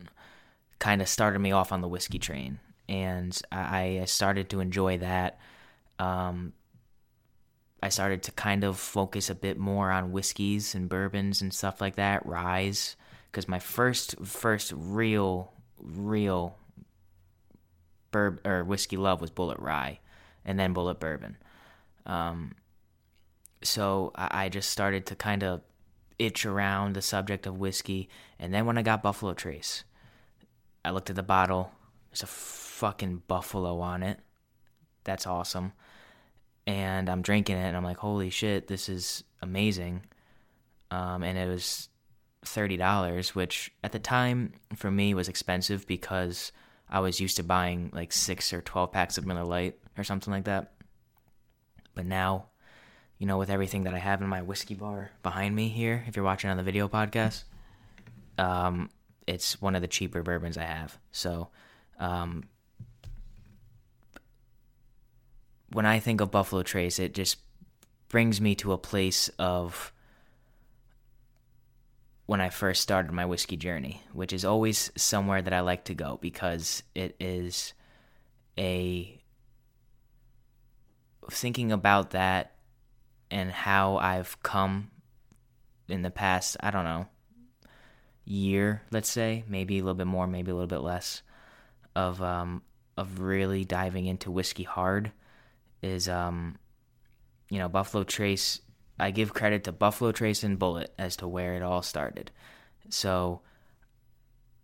kind 0.79 1.01
of 1.01 1.09
started 1.09 1.39
me 1.39 1.51
off 1.51 1.71
on 1.71 1.81
the 1.81 1.87
whiskey 1.87 2.19
train, 2.19 2.59
and 2.87 3.39
I, 3.51 3.99
I 4.01 4.05
started 4.05 4.49
to 4.49 4.59
enjoy 4.59 4.99
that. 4.99 5.39
Um, 5.99 6.53
I 7.81 7.89
started 7.89 8.23
to 8.23 8.31
kind 8.31 8.63
of 8.63 8.79
focus 8.79 9.29
a 9.29 9.35
bit 9.35 9.57
more 9.57 9.91
on 9.91 10.13
whiskeys 10.13 10.73
and 10.73 10.87
bourbons 10.87 11.41
and 11.41 11.53
stuff 11.53 11.81
like 11.81 11.95
that, 11.95 12.25
ryes, 12.25 12.95
because 13.29 13.47
my 13.47 13.59
first 13.59 14.15
first 14.25 14.71
real 14.75 15.51
real 15.81 16.57
bourbon 18.11 18.39
or 18.49 18.63
whiskey 18.63 18.95
love 18.95 19.19
was 19.19 19.31
Bulleit 19.31 19.61
Rye, 19.61 19.99
and 20.45 20.59
then 20.59 20.73
Bulleit 20.73 20.99
Bourbon. 20.99 21.37
Um, 22.05 22.55
so 23.61 24.11
I, 24.15 24.45
I 24.45 24.49
just 24.49 24.69
started 24.69 25.05
to 25.07 25.15
kind 25.15 25.43
of 25.43 25.61
itch 26.19 26.45
around 26.45 26.93
the 26.93 27.01
subject 27.01 27.47
of 27.47 27.57
whiskey, 27.57 28.09
and 28.39 28.53
then 28.53 28.65
when 28.65 28.77
I 28.77 28.81
got 28.81 29.03
Buffalo 29.03 29.33
Trace, 29.33 29.83
I 30.85 30.91
looked 30.91 31.09
at 31.09 31.15
the 31.15 31.23
bottle. 31.23 31.71
There's 32.09 32.23
a 32.23 32.27
fucking 32.27 33.23
buffalo 33.27 33.79
on 33.79 34.03
it. 34.03 34.19
That's 35.03 35.25
awesome. 35.25 35.73
And 36.67 37.09
I'm 37.09 37.21
drinking 37.21 37.57
it, 37.57 37.65
and 37.65 37.75
I'm 37.75 37.83
like, 37.83 37.97
holy 37.97 38.29
shit, 38.29 38.67
this 38.67 38.87
is 38.87 39.23
amazing. 39.41 40.03
Um, 40.91 41.23
and 41.23 41.37
it 41.37 41.47
was 41.47 41.89
thirty 42.45 42.77
dollars, 42.77 43.33
which 43.33 43.71
at 43.83 43.91
the 43.91 43.99
time 43.99 44.53
for 44.75 44.91
me 44.91 45.13
was 45.13 45.27
expensive 45.29 45.87
because 45.87 46.51
I 46.89 46.99
was 46.99 47.19
used 47.19 47.37
to 47.37 47.43
buying 47.43 47.89
like 47.93 48.11
six 48.11 48.53
or 48.53 48.61
twelve 48.61 48.91
packs 48.91 49.17
of 49.17 49.25
Miller 49.25 49.43
Lite 49.43 49.77
or 49.97 50.03
something 50.03 50.31
like 50.31 50.45
that. 50.45 50.73
But 51.95 52.05
now, 52.05 52.47
you 53.17 53.27
know, 53.27 53.37
with 53.37 53.49
everything 53.49 53.83
that 53.83 53.93
I 53.93 53.99
have 53.99 54.21
in 54.21 54.27
my 54.27 54.41
whiskey 54.41 54.73
bar 54.73 55.11
behind 55.21 55.55
me 55.55 55.69
here, 55.69 56.03
if 56.07 56.15
you're 56.15 56.25
watching 56.25 56.49
on 56.49 56.57
the 56.57 56.63
video 56.63 56.87
podcast, 56.87 57.43
um, 58.37 58.89
it's 59.27 59.61
one 59.61 59.75
of 59.75 59.81
the 59.81 59.87
cheaper 59.87 60.23
bourbons 60.23 60.57
I 60.57 60.63
have. 60.63 60.97
So, 61.11 61.49
um, 61.99 62.45
when 65.71 65.85
I 65.85 65.99
think 65.99 66.21
of 66.21 66.31
Buffalo 66.31 66.63
Trace, 66.63 66.99
it 66.99 67.13
just 67.13 67.37
brings 68.09 68.39
me 68.39 68.55
to 68.55 68.73
a 68.73 68.77
place 68.77 69.29
of 69.39 69.91
when 72.25 72.39
I 72.41 72.49
first 72.49 72.81
started 72.81 73.11
my 73.11 73.25
whiskey 73.25 73.57
journey, 73.57 74.01
which 74.13 74.33
is 74.33 74.45
always 74.45 74.91
somewhere 74.95 75.41
that 75.41 75.53
I 75.53 75.59
like 75.61 75.85
to 75.85 75.93
go 75.93 76.19
because 76.21 76.83
it 76.95 77.15
is 77.19 77.73
a 78.57 79.19
thinking 81.31 81.71
about 81.71 82.11
that 82.11 82.55
and 83.31 83.51
how 83.51 83.97
I've 83.97 84.41
come 84.43 84.91
in 85.87 86.01
the 86.01 86.11
past, 86.11 86.57
I 86.59 86.71
don't 86.71 86.85
know, 86.85 87.07
year, 88.25 88.83
let's 88.91 89.09
say, 89.09 89.43
maybe 89.47 89.79
a 89.79 89.83
little 89.83 89.95
bit 89.95 90.07
more, 90.07 90.27
maybe 90.27 90.51
a 90.51 90.53
little 90.53 90.67
bit 90.67 90.81
less 90.81 91.21
of 91.95 92.21
um 92.21 92.63
of 92.97 93.19
really 93.19 93.63
diving 93.65 94.07
into 94.07 94.31
whiskey 94.31 94.63
hard 94.63 95.11
is 95.81 96.09
um 96.09 96.57
you 97.49 97.59
know, 97.59 97.69
Buffalo 97.69 98.03
Trace 98.03 98.61
I 98.99 99.11
give 99.11 99.33
credit 99.33 99.63
to 99.65 99.71
Buffalo 99.71 100.11
Trace 100.11 100.43
and 100.43 100.59
Bulleit 100.59 100.87
as 100.97 101.15
to 101.17 101.27
where 101.27 101.55
it 101.55 101.63
all 101.63 101.81
started. 101.81 102.31
So, 102.89 103.41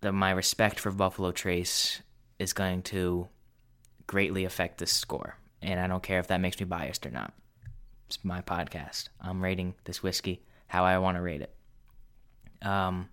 the, 0.02 0.12
my 0.12 0.32
respect 0.32 0.80
for 0.80 0.92
Buffalo 0.92 1.32
Trace 1.32 2.02
is 2.38 2.54
going 2.54 2.84
to 2.84 3.28
greatly 4.08 4.46
affect 4.46 4.78
this 4.78 4.92
score. 4.92 5.36
And 5.62 5.80
I 5.80 5.88
don't 5.88 6.04
care 6.04 6.20
if 6.20 6.28
that 6.28 6.42
makes 6.42 6.60
me 6.60 6.66
biased 6.66 7.06
or 7.06 7.12
not. 7.12 7.34
It's 8.08 8.24
my 8.24 8.42
podcast. 8.42 9.10
I'm 9.22 9.44
rating 9.44 9.76
this 9.84 10.02
whiskey 10.02 10.42
how 10.70 10.86
I 10.86 10.98
want 11.00 11.18
to 11.18 11.22
rate 11.22 11.42
it. 11.42 11.54
Um, 12.66 13.10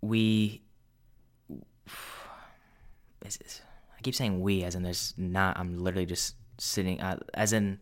we. 0.00 0.62
Is 3.24 3.36
this, 3.36 3.62
I 3.96 4.00
keep 4.02 4.14
saying 4.14 4.40
we 4.40 4.64
as 4.64 4.74
in 4.74 4.82
there's 4.82 5.14
not. 5.16 5.58
I'm 5.58 5.78
literally 5.78 6.06
just 6.06 6.34
sitting. 6.58 7.00
Uh, 7.00 7.18
as 7.34 7.52
in 7.52 7.78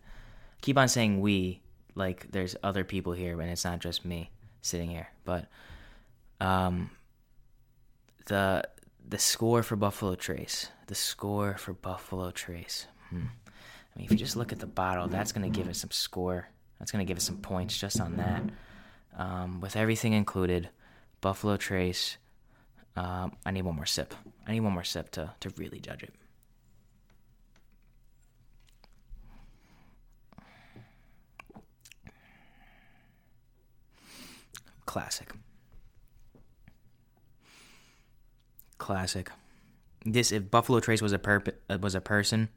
keep 0.60 0.76
on 0.78 0.88
saying 0.88 1.20
we 1.20 1.62
like 1.94 2.30
there's 2.30 2.54
other 2.62 2.84
people 2.84 3.12
here 3.12 3.40
and 3.40 3.50
it's 3.50 3.64
not 3.64 3.80
just 3.80 4.04
me 4.04 4.30
sitting 4.60 4.90
here. 4.90 5.08
But 5.24 5.46
um 6.40 6.90
the 8.26 8.62
the 9.08 9.18
score 9.18 9.62
for 9.62 9.76
Buffalo 9.76 10.14
Trace. 10.14 10.68
The 10.86 10.94
score 10.94 11.56
for 11.56 11.72
Buffalo 11.72 12.30
Trace. 12.30 12.86
Hmm. 13.10 13.26
I 13.46 13.98
mean, 13.98 14.04
if 14.04 14.12
you 14.12 14.16
just 14.16 14.36
look 14.36 14.52
at 14.52 14.60
the 14.60 14.66
bottle, 14.66 15.08
that's 15.08 15.32
going 15.32 15.50
to 15.50 15.58
give 15.58 15.68
it 15.68 15.76
some 15.76 15.90
score. 15.90 16.48
That's 16.78 16.92
going 16.92 17.04
to 17.04 17.08
give 17.08 17.18
it 17.18 17.22
some 17.22 17.38
points 17.38 17.78
just 17.78 18.00
on 18.00 18.16
that. 18.16 18.42
Um, 19.16 19.60
with 19.60 19.76
everything 19.76 20.12
included, 20.12 20.70
Buffalo 21.20 21.56
Trace. 21.56 22.16
Um, 22.96 23.36
I 23.44 23.50
need 23.50 23.62
one 23.62 23.76
more 23.76 23.86
sip. 23.86 24.14
I 24.46 24.52
need 24.52 24.60
one 24.60 24.72
more 24.72 24.84
sip 24.84 25.10
to, 25.12 25.32
to 25.40 25.50
really 25.56 25.80
judge 25.80 26.02
it. 26.02 26.14
Classic. 34.86 35.32
Classic. 38.80 39.30
This 40.04 40.32
if 40.32 40.50
Buffalo 40.50 40.80
Trace 40.80 41.02
was 41.02 41.12
a 41.12 41.18
perp- 41.18 41.54
uh, 41.68 41.78
was 41.78 41.94
a 41.94 42.00
person, 42.00 42.48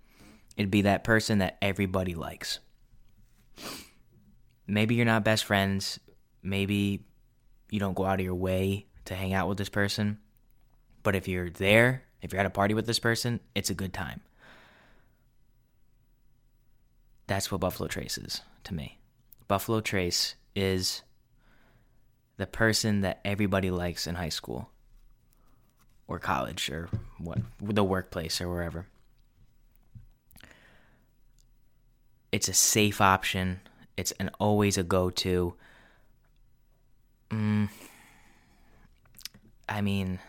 it'd 0.58 0.72
be 0.72 0.82
that 0.84 1.04
person 1.04 1.38
that 1.40 1.58
everybody 1.62 2.16
likes. 2.16 2.60
Maybe 4.66 4.96
you're 4.96 5.06
not 5.06 5.26
best 5.26 5.46
friends. 5.46 6.00
Maybe 6.42 7.06
you 7.70 7.80
don't 7.80 7.94
go 7.94 8.06
out 8.06 8.20
of 8.20 8.26
your 8.26 8.36
way 8.36 8.88
to 9.06 9.14
hang 9.14 9.34
out 9.34 9.50
with 9.50 9.58
this 9.58 9.70
person. 9.70 10.20
But 11.04 11.16
if 11.16 11.28
you're 11.28 11.50
there, 11.50 12.04
if 12.22 12.32
you're 12.32 12.40
at 12.40 12.46
a 12.46 12.50
party 12.50 12.74
with 12.74 12.88
this 12.88 13.00
person, 13.00 13.42
it's 13.54 13.70
a 13.70 13.76
good 13.76 13.94
time. 13.94 14.22
That's 17.28 17.52
what 17.52 17.62
Buffalo 17.62 17.88
Trace 17.88 18.18
is 18.18 18.42
to 18.64 18.74
me. 18.74 19.00
Buffalo 19.50 19.82
Trace 19.82 20.36
is 20.56 21.04
the 22.38 22.48
person 22.48 23.02
that 23.02 23.20
everybody 23.26 23.70
likes 23.70 24.08
in 24.08 24.16
high 24.16 24.30
school 24.30 24.70
or 26.08 26.20
college 26.20 26.70
or 26.70 26.89
what 27.18 27.39
the 27.62 27.84
workplace 27.84 28.42
or 28.42 28.50
wherever. 28.50 28.88
It's 32.32 32.48
a 32.48 32.54
safe 32.54 33.00
option. 33.00 33.62
It's 33.96 34.12
an 34.13 34.32
always 34.39 34.78
a 34.78 34.84
go-to. 34.84 35.54
Mm, 37.30 37.70
I 39.70 39.82
mean, 39.82 40.20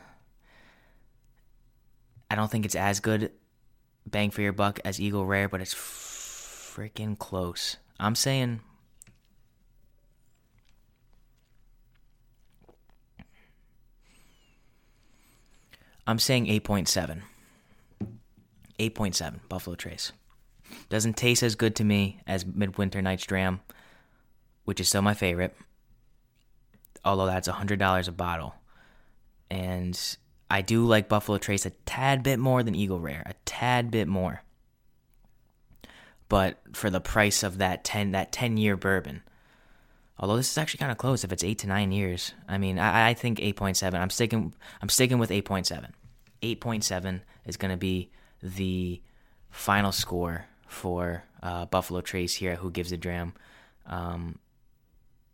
I 2.31 2.35
don't 2.35 2.51
think 2.51 2.65
it's 2.65 2.75
as 2.75 3.01
good 3.01 3.31
bang 4.07 4.31
for 4.31 4.43
your 4.43 4.53
buck 4.53 4.81
as 4.85 5.01
Eagle 5.01 5.25
Rare, 5.25 5.49
but 5.49 5.61
it's 5.61 5.75
freaking 5.75 7.19
close. 7.19 7.79
I'm 7.99 8.15
saying 8.15 8.61
I'm 16.07 16.19
saying 16.19 16.47
8.7. 16.47 17.23
8.7 18.79 19.40
Buffalo 19.49 19.77
Trace. 19.77 20.12
Doesn't 20.88 21.17
taste 21.17 21.43
as 21.43 21.55
good 21.55 21.77
to 21.77 21.85
me 21.85 22.21
as 22.27 22.45
Midwinter 22.45 23.01
Night's 23.01 23.25
Dram, 23.25 23.61
which 24.64 24.81
is 24.81 24.88
still 24.88 25.03
my 25.03 25.14
favorite. 25.14 25.57
Although 27.05 27.27
that's 27.27 27.49
$100 27.49 28.09
a 28.09 28.12
bottle. 28.12 28.55
And 29.51 29.99
I 30.51 30.62
do 30.62 30.85
like 30.85 31.09
Buffalo 31.09 31.38
Trace 31.38 31.67
a 31.67 31.71
tad 31.71 32.23
bit 32.23 32.38
more 32.38 32.62
than 32.62 32.75
Eagle 32.75 33.01
Rare, 33.01 33.23
a 33.27 33.35
tad 33.45 33.90
bit 33.90 34.09
more. 34.09 34.43
But 36.29 36.59
for 36.73 36.90
the 36.90 37.01
price 37.01 37.43
of 37.43 37.59
that 37.59 37.85
10 37.85 38.12
that 38.12 38.33
10 38.33 38.57
year 38.57 38.77
bourbon, 38.77 39.23
Although 40.18 40.37
this 40.37 40.50
is 40.50 40.59
actually 40.59 40.79
kind 40.79 40.92
of 40.92 40.98
close 40.98 41.24
if 41.24 41.33
it's 41.33 41.42
eight 41.42 41.59
to 41.59 41.66
nine 41.66 41.90
years. 41.90 42.33
I 42.48 42.59
mean, 42.59 42.79
I, 42.79 43.11
I 43.11 43.14
think 43.14 43.40
eight 43.40 43.57
point 43.57 43.77
seven. 43.77 44.00
I'm 44.00 44.11
sticking. 44.11 44.55
I'm 44.81 44.88
sticking 44.88 45.18
with 45.18 45.31
eight 45.31 45.44
point 45.44 45.66
seven. 45.66 45.92
Eight 46.42 46.61
point 46.61 46.85
seven 46.85 47.22
is 47.44 47.57
going 47.57 47.72
to 47.72 47.77
be 47.77 48.11
the 48.42 49.03
final 49.50 49.92
score 49.92 50.46
for 50.66 51.24
uh, 51.42 51.66
Buffalo 51.66 52.00
Trace 52.00 52.35
here 52.35 52.57
Who 52.57 52.70
Gives 52.70 52.92
a 52.92 52.96
Dram. 52.96 53.35
Um, 53.87 54.38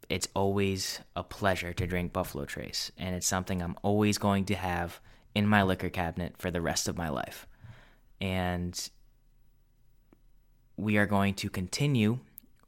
it's 0.08 0.28
always 0.34 1.00
a 1.14 1.22
pleasure 1.22 1.72
to 1.72 1.86
drink 1.86 2.12
Buffalo 2.12 2.44
Trace, 2.44 2.90
and 2.98 3.14
it's 3.14 3.26
something 3.26 3.62
I'm 3.62 3.76
always 3.82 4.18
going 4.18 4.44
to 4.46 4.54
have 4.54 5.00
in 5.34 5.46
my 5.46 5.62
liquor 5.62 5.90
cabinet 5.90 6.34
for 6.38 6.50
the 6.50 6.60
rest 6.60 6.88
of 6.88 6.96
my 6.96 7.08
life. 7.08 7.46
And 8.20 8.90
we 10.76 10.96
are 10.96 11.06
going 11.06 11.34
to 11.34 11.48
continue 11.48 12.18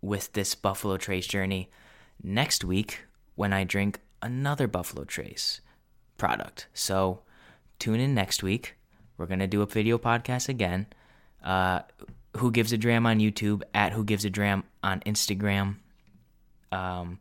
with 0.01 0.33
this 0.35 0.55
Buffalo 0.55 0.97
Trace 0.97 1.27
journey 1.27 1.71
next 2.23 2.65
week 2.65 3.05
when 3.35 3.53
I 3.53 3.65
drink 3.65 4.01
another 4.21 4.67
Buffalo 4.67 5.05
Trace 5.05 5.61
product. 6.17 6.69
So 6.73 7.23
tune 7.79 8.01
in 8.01 8.15
next 8.15 8.43
week. 8.43 8.77
We're 9.17 9.27
going 9.27 9.41
to 9.41 9.47
do 9.47 9.63
a 9.63 9.67
video 9.67 9.99
podcast 9.99 10.49
again. 10.49 10.87
Uh, 11.45 11.81
Who 12.37 12.51
Gives 12.51 12.73
a 12.73 12.79
Dram 12.79 13.07
on 13.07 13.19
YouTube, 13.19 13.63
at 13.75 13.93
Who 13.93 14.05
Gives 14.05 14.25
a 14.25 14.31
Dram 14.31 14.65
on 14.83 15.01
Instagram. 15.01 15.77
Um, 16.71 17.19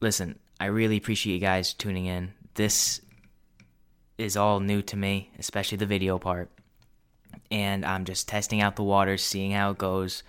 listen, 0.00 0.38
I 0.58 0.66
really 0.66 0.96
appreciate 0.96 1.34
you 1.34 1.40
guys 1.40 1.74
tuning 1.74 2.06
in. 2.06 2.32
This 2.54 3.00
is 4.16 4.36
all 4.36 4.60
new 4.60 4.80
to 4.82 4.96
me, 4.96 5.30
especially 5.38 5.78
the 5.78 5.86
video 5.86 6.18
part. 6.18 6.50
And 7.50 7.84
I'm 7.84 8.04
just 8.04 8.28
testing 8.28 8.60
out 8.60 8.76
the 8.76 8.82
waters, 8.82 9.22
seeing 9.22 9.52
how 9.52 9.70
it 9.70 9.78
goes. 9.78 10.22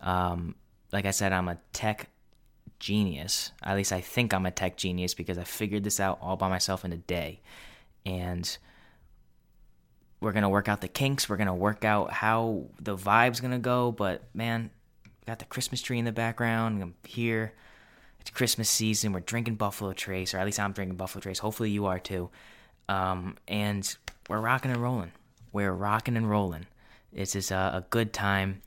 Um, 0.00 0.54
like 0.92 1.04
I 1.04 1.10
said, 1.10 1.32
I'm 1.32 1.48
a 1.48 1.58
tech 1.72 2.08
genius. 2.78 3.52
At 3.62 3.76
least 3.76 3.92
I 3.92 4.00
think 4.00 4.32
I'm 4.34 4.46
a 4.46 4.50
tech 4.50 4.76
genius 4.76 5.14
because 5.14 5.38
I 5.38 5.44
figured 5.44 5.84
this 5.84 6.00
out 6.00 6.18
all 6.20 6.36
by 6.36 6.48
myself 6.48 6.84
in 6.84 6.92
a 6.92 6.96
day. 6.96 7.40
and 8.06 8.56
we're 10.20 10.32
gonna 10.32 10.48
work 10.48 10.68
out 10.68 10.80
the 10.80 10.88
kinks. 10.88 11.28
We're 11.28 11.36
gonna 11.36 11.54
work 11.54 11.84
out 11.84 12.10
how 12.10 12.64
the 12.80 12.96
vibe's 12.96 13.40
gonna 13.40 13.58
go. 13.58 13.92
But 13.92 14.22
man, 14.34 14.70
got 15.26 15.38
the 15.38 15.44
Christmas 15.44 15.82
tree 15.82 15.98
in 15.98 16.06
the 16.06 16.12
background. 16.12 16.82
I'm 16.82 16.94
here. 17.04 17.52
It's 18.20 18.30
Christmas 18.30 18.70
season. 18.70 19.12
We're 19.12 19.20
drinking 19.20 19.56
Buffalo 19.56 19.92
Trace, 19.92 20.32
or 20.32 20.38
at 20.38 20.46
least 20.46 20.58
I'm 20.58 20.72
drinking 20.72 20.96
Buffalo 20.96 21.20
Trace. 21.20 21.40
Hopefully 21.40 21.70
you 21.70 21.84
are 21.86 21.98
too. 21.98 22.30
Um, 22.88 23.36
and 23.46 23.94
we're 24.30 24.40
rocking 24.40 24.70
and 24.70 24.80
rolling. 24.82 25.12
We're 25.52 25.72
rocking 25.72 26.16
and 26.16 26.28
rolling. 26.28 26.66
This 27.12 27.36
is 27.36 27.50
a, 27.50 27.84
a 27.84 27.86
good 27.90 28.14
time. 28.14 28.62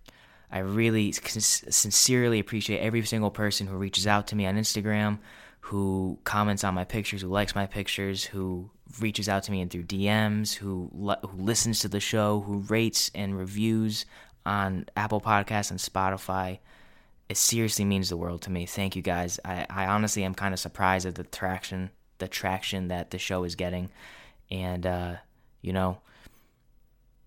I 0.51 0.59
really 0.59 1.11
sincerely 1.11 2.39
appreciate 2.39 2.79
every 2.79 3.05
single 3.05 3.31
person 3.31 3.67
who 3.67 3.75
reaches 3.75 4.07
out 4.07 4.27
to 4.27 4.35
me 4.35 4.45
on 4.45 4.55
Instagram, 4.55 5.19
who 5.59 6.19
comments 6.23 6.63
on 6.63 6.73
my 6.73 6.85
pictures, 6.85 7.21
who 7.21 7.27
likes 7.27 7.53
my 7.53 7.65
pictures, 7.65 8.23
who 8.23 8.69
reaches 9.01 9.27
out 9.27 9.43
to 9.43 9.51
me 9.51 9.59
and 9.59 9.69
through 9.69 9.83
DMs, 9.83 10.53
who 10.53 10.89
who 10.93 11.37
listens 11.37 11.79
to 11.79 11.89
the 11.89 11.99
show, 11.99 12.39
who 12.41 12.59
rates 12.59 13.11
and 13.13 13.37
reviews 13.37 14.05
on 14.45 14.85
Apple 14.95 15.19
Podcasts 15.19 15.71
and 15.71 15.79
Spotify. 15.79 16.59
It 17.27 17.35
seriously 17.35 17.83
means 17.83 18.07
the 18.07 18.15
world 18.15 18.43
to 18.43 18.49
me. 18.49 18.65
Thank 18.65 18.95
you 18.95 19.01
guys. 19.01 19.41
I, 19.43 19.65
I 19.69 19.87
honestly 19.87 20.23
am 20.23 20.33
kind 20.33 20.53
of 20.53 20.61
surprised 20.61 21.05
at 21.05 21.15
the 21.15 21.25
traction 21.25 21.91
the 22.19 22.27
traction 22.27 22.87
that 22.87 23.11
the 23.11 23.19
show 23.19 23.43
is 23.43 23.55
getting, 23.55 23.89
and 24.49 24.85
uh, 24.85 25.15
you 25.61 25.73
know, 25.73 25.99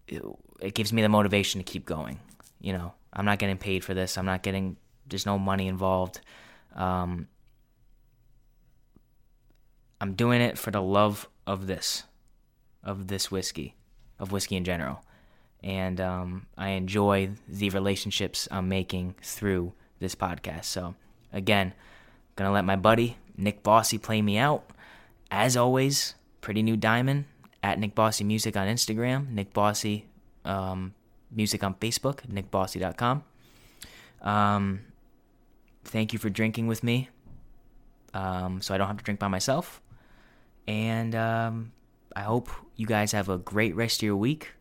it, 0.09 0.23
it 0.61 0.75
gives 0.75 0.93
me 0.93 1.03
the 1.03 1.09
motivation 1.09 1.61
to 1.61 1.65
keep 1.65 1.85
going. 1.85 2.19
You 2.61 2.73
know, 2.73 2.95
I'm 3.13 3.25
not 3.25 3.39
getting 3.39 3.59
paid 3.59 3.85
for 3.85 3.95
this. 3.95 4.17
I'm 4.17 4.27
not 4.27 4.43
getting. 4.43 4.77
There's 5.07 5.27
no 5.27 5.39
money 5.39 5.67
involved. 5.67 6.21
Um, 6.75 7.29
I'm 10.01 10.15
doing 10.15 10.41
it 10.41 10.57
for 10.57 10.71
the 10.71 10.81
love 10.81 11.29
of 11.47 11.67
this, 11.67 12.05
of 12.83 13.09
this 13.09 13.31
whiskey, 13.31 13.75
of 14.19 14.33
whiskey 14.33 14.57
in 14.57 14.65
general. 14.65 15.03
And 15.63 16.01
um, 16.01 16.47
I 16.57 16.71
enjoy 16.71 17.31
the 17.47 17.69
relationships 17.71 18.49
I'm 18.51 18.69
making 18.69 19.17
through 19.23 19.75
this 19.99 20.15
podcast. 20.15 20.65
So, 20.65 20.95
again, 21.33 21.75
gonna 22.37 22.53
let 22.53 22.65
my 22.65 22.77
buddy 22.77 23.19
Nick 23.37 23.63
Bossy 23.63 23.99
play 23.99 24.23
me 24.23 24.39
out. 24.39 24.65
As 25.31 25.57
always, 25.57 26.15
pretty 26.41 26.63
new 26.63 26.77
diamond 26.77 27.27
at 27.63 27.79
Nick 27.79 27.95
Bossy 27.95 28.25
Music 28.25 28.57
on 28.57 28.67
Instagram, 28.69 29.29
Nick 29.31 29.53
Bossy 29.53 30.07
um, 30.45 30.95
Music 31.31 31.63
on 31.63 31.75
Facebook, 31.75 32.27
nickbossy.com. 32.27 33.25
Um, 34.23 34.81
thank 35.85 36.13
you 36.13 36.19
for 36.19 36.29
drinking 36.29 36.67
with 36.67 36.83
me 36.83 37.09
um, 38.15 38.61
so 38.61 38.75
I 38.75 38.79
don't 38.79 38.87
have 38.87 38.99
to 38.99 39.05
drink 39.05 39.21
by 39.21 39.29
myself. 39.29 39.81
And 40.67 41.15
um, 41.15 41.73
I 42.15 42.21
hope 42.21 42.49
you 42.77 42.87
guys 42.87 43.13
have 43.13 43.29
a 43.29 43.39
great 43.39 43.75
rest 43.75 44.01
of 44.01 44.07
your 44.07 44.17
week. 44.17 44.53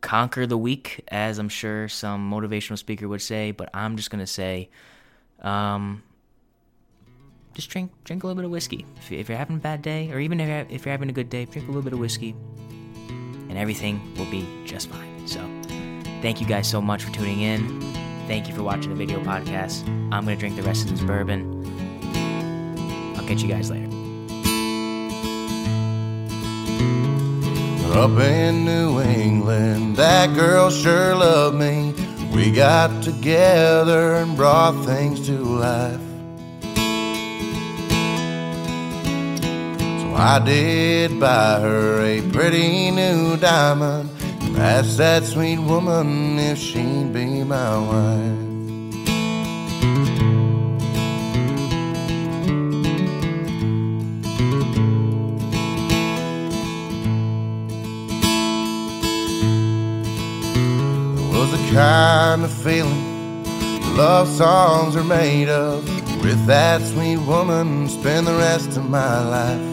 Conquer 0.00 0.46
the 0.46 0.58
week, 0.58 1.04
as 1.08 1.38
I'm 1.38 1.48
sure 1.48 1.88
some 1.88 2.28
motivational 2.30 2.78
speaker 2.78 3.06
would 3.06 3.22
say, 3.22 3.52
but 3.52 3.70
I'm 3.72 3.96
just 3.96 4.10
going 4.10 4.20
to 4.20 4.26
say 4.26 4.68
um, 5.40 6.02
just 7.54 7.70
drink 7.70 7.92
drink 8.02 8.24
a 8.24 8.26
little 8.26 8.36
bit 8.36 8.44
of 8.44 8.50
whiskey. 8.50 8.84
If, 9.10 9.28
you're 9.28 9.38
having 9.38 9.56
a 9.56 9.60
bad 9.60 9.80
day, 9.80 10.10
or 10.10 10.18
even 10.18 10.40
if 10.40 10.84
you're 10.84 10.92
having 10.92 11.08
a 11.08 11.12
good 11.12 11.30
day, 11.30 11.44
drink 11.44 11.68
a 11.68 11.70
little 11.70 11.82
bit 11.82 11.92
of 11.92 12.00
whiskey, 12.00 12.34
and 13.48 13.56
everything 13.56 14.00
will 14.16 14.30
be 14.30 14.44
just 14.64 14.88
fine. 14.88 15.11
So, 15.26 15.40
thank 16.20 16.40
you 16.40 16.46
guys 16.46 16.68
so 16.68 16.80
much 16.80 17.04
for 17.04 17.12
tuning 17.12 17.40
in. 17.40 17.80
Thank 18.26 18.48
you 18.48 18.54
for 18.54 18.62
watching 18.62 18.90
the 18.90 18.96
video 18.96 19.20
podcast. 19.20 19.86
I'm 20.12 20.24
gonna 20.24 20.36
drink 20.36 20.56
the 20.56 20.62
rest 20.62 20.84
of 20.84 20.90
this 20.90 21.00
bourbon. 21.00 21.64
I'll 23.16 23.26
catch 23.26 23.42
you 23.42 23.48
guys 23.48 23.70
later. 23.70 23.88
Up 27.94 28.18
in 28.18 28.64
New 28.64 29.00
England, 29.02 29.96
that 29.96 30.34
girl 30.34 30.70
sure 30.70 31.14
loved 31.14 31.56
me. 31.56 31.94
We 32.34 32.50
got 32.50 33.02
together 33.02 34.14
and 34.14 34.34
brought 34.34 34.82
things 34.86 35.26
to 35.26 35.32
life. 35.32 36.00
So 40.00 40.14
I 40.14 40.40
did 40.42 41.20
buy 41.20 41.60
her 41.60 42.00
a 42.00 42.22
pretty 42.30 42.90
new 42.90 43.36
diamond. 43.36 44.08
Ask 44.56 44.96
that 44.96 45.24
sweet 45.24 45.58
woman 45.58 46.38
if 46.38 46.58
she'd 46.58 47.12
be 47.12 47.44
my 47.44 47.78
wife. 47.78 48.38
There 61.14 61.38
was 61.38 61.52
a 61.52 61.74
kind 61.74 62.44
of 62.44 62.52
feeling 62.52 63.12
love 63.96 64.28
songs 64.28 64.96
are 64.96 65.04
made 65.04 65.48
of. 65.48 65.84
With 66.22 66.46
that 66.46 66.80
sweet 66.82 67.18
woman, 67.18 67.88
spend 67.88 68.26
the 68.26 68.34
rest 68.34 68.76
of 68.76 68.88
my 68.88 69.22
life. 69.28 69.71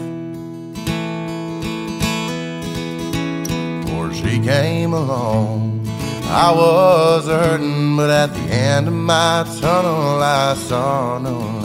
She 4.30 4.38
came 4.38 4.92
along. 4.92 5.84
I 6.26 6.52
was 6.52 7.26
hurting, 7.26 7.96
but 7.96 8.10
at 8.10 8.32
the 8.32 8.54
end 8.54 8.86
of 8.86 8.94
my 8.94 9.44
tunnel, 9.60 10.22
I 10.22 10.54
saw 10.54 11.18
no 11.18 11.59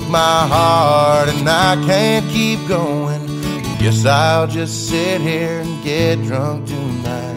broke 0.00 0.10
my 0.10 0.46
heart 0.46 1.28
and 1.28 1.48
I 1.48 1.76
can't 1.86 2.28
keep 2.30 2.66
going. 2.68 3.26
Guess 3.78 4.04
I'll 4.04 4.46
just 4.46 4.88
sit 4.88 5.20
here 5.20 5.60
and 5.60 5.82
get 5.82 6.22
drunk 6.22 6.66
tonight. 6.66 7.36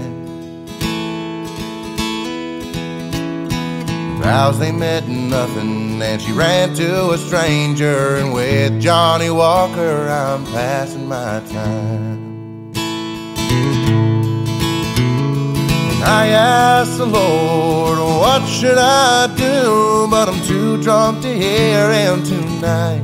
Vows 4.21 4.59
they 4.59 4.71
meant 4.71 5.07
nothing, 5.07 6.01
and 6.01 6.21
she 6.21 6.31
ran 6.31 6.73
to 6.75 7.11
a 7.11 7.17
stranger. 7.17 8.15
And 8.15 8.33
with 8.33 8.81
Johnnie 8.81 9.29
Walker, 9.29 10.07
I'm 10.07 10.45
passing 10.45 11.07
my 11.07 11.41
time. 11.49 12.22
I 16.05 16.27
asked 16.27 16.97
the 16.97 17.05
Lord, 17.05 17.97
what 17.97 18.45
should 18.47 18.77
I 18.77 19.27
do? 19.35 20.07
But 20.09 20.27
I'm 20.27 20.41
too 20.45 20.81
drunk 20.83 21.21
to 21.21 21.33
hear 21.33 21.91
him 21.91 22.23
tonight. 22.23 23.03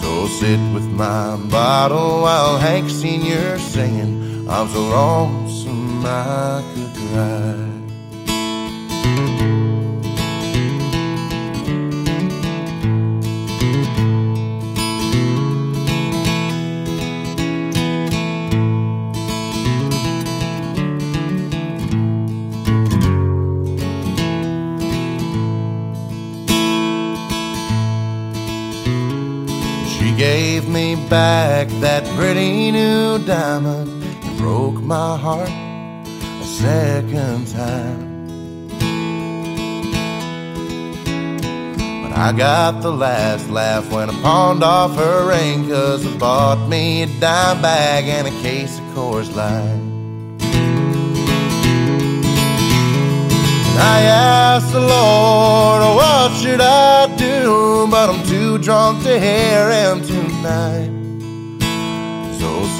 So 0.00 0.26
sit 0.26 0.58
with 0.72 0.88
my 0.88 1.36
bottle 1.50 2.22
while 2.22 2.58
Hank 2.58 2.88
Sr. 2.88 3.58
singing. 3.58 4.48
I'm 4.48 4.68
so 4.68 4.80
lonesome 4.80 6.04
I 6.06 6.64
could 6.74 6.94
cry. 6.94 7.81
Back 31.12 31.68
that 31.82 32.02
pretty 32.16 32.70
new 32.70 33.18
diamond 33.26 34.02
and 34.24 34.38
broke 34.38 34.76
my 34.76 35.14
heart 35.18 35.50
a 35.50 36.44
second 36.44 37.46
time. 37.48 38.28
But 42.02 42.16
I 42.16 42.32
got 42.34 42.80
the 42.80 42.90
last 42.90 43.50
laugh 43.50 43.92
when 43.92 44.08
I 44.08 44.14
pawned 44.22 44.64
off 44.64 44.96
her 44.96 45.28
ring, 45.28 45.68
cause 45.68 46.06
I 46.06 46.16
bought 46.16 46.66
me 46.70 47.02
a 47.02 47.06
dime 47.20 47.60
bag 47.60 48.04
and 48.08 48.26
a 48.26 48.34
case 48.40 48.78
of 48.78 48.84
Coors 48.94 49.36
Light. 49.36 49.82
I 53.76 54.00
asked 54.00 54.72
the 54.72 54.80
Lord, 54.80 55.82
oh, 55.82 55.94
what 55.94 56.40
should 56.40 56.62
I 56.62 57.14
do? 57.18 57.86
But 57.90 58.08
I'm 58.08 58.26
too 58.26 58.56
drunk 58.56 59.02
to 59.02 59.20
hear 59.20 59.70
him 59.70 60.00
tonight 60.00 60.91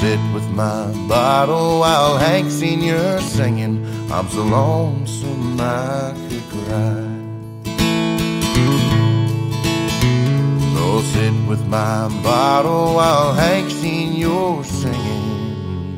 sit 0.03 0.19
with 0.33 0.49
my 0.49 0.91
bottle 1.07 1.79
while 1.79 2.17
Hank 2.17 2.51
Sr.'s 2.51 3.23
singing, 3.23 3.75
I'm 4.11 4.27
so 4.27 4.43
lonesome 4.43 5.57
I 5.61 6.13
could 6.27 6.43
cry. 6.51 7.03
So 10.73 10.85
sit 11.13 11.35
with 11.47 11.63
my 11.67 12.09
bottle 12.21 12.95
while 12.95 13.31
Hank 13.31 13.71
Sr.'s 13.71 14.67
singing, 14.81 15.95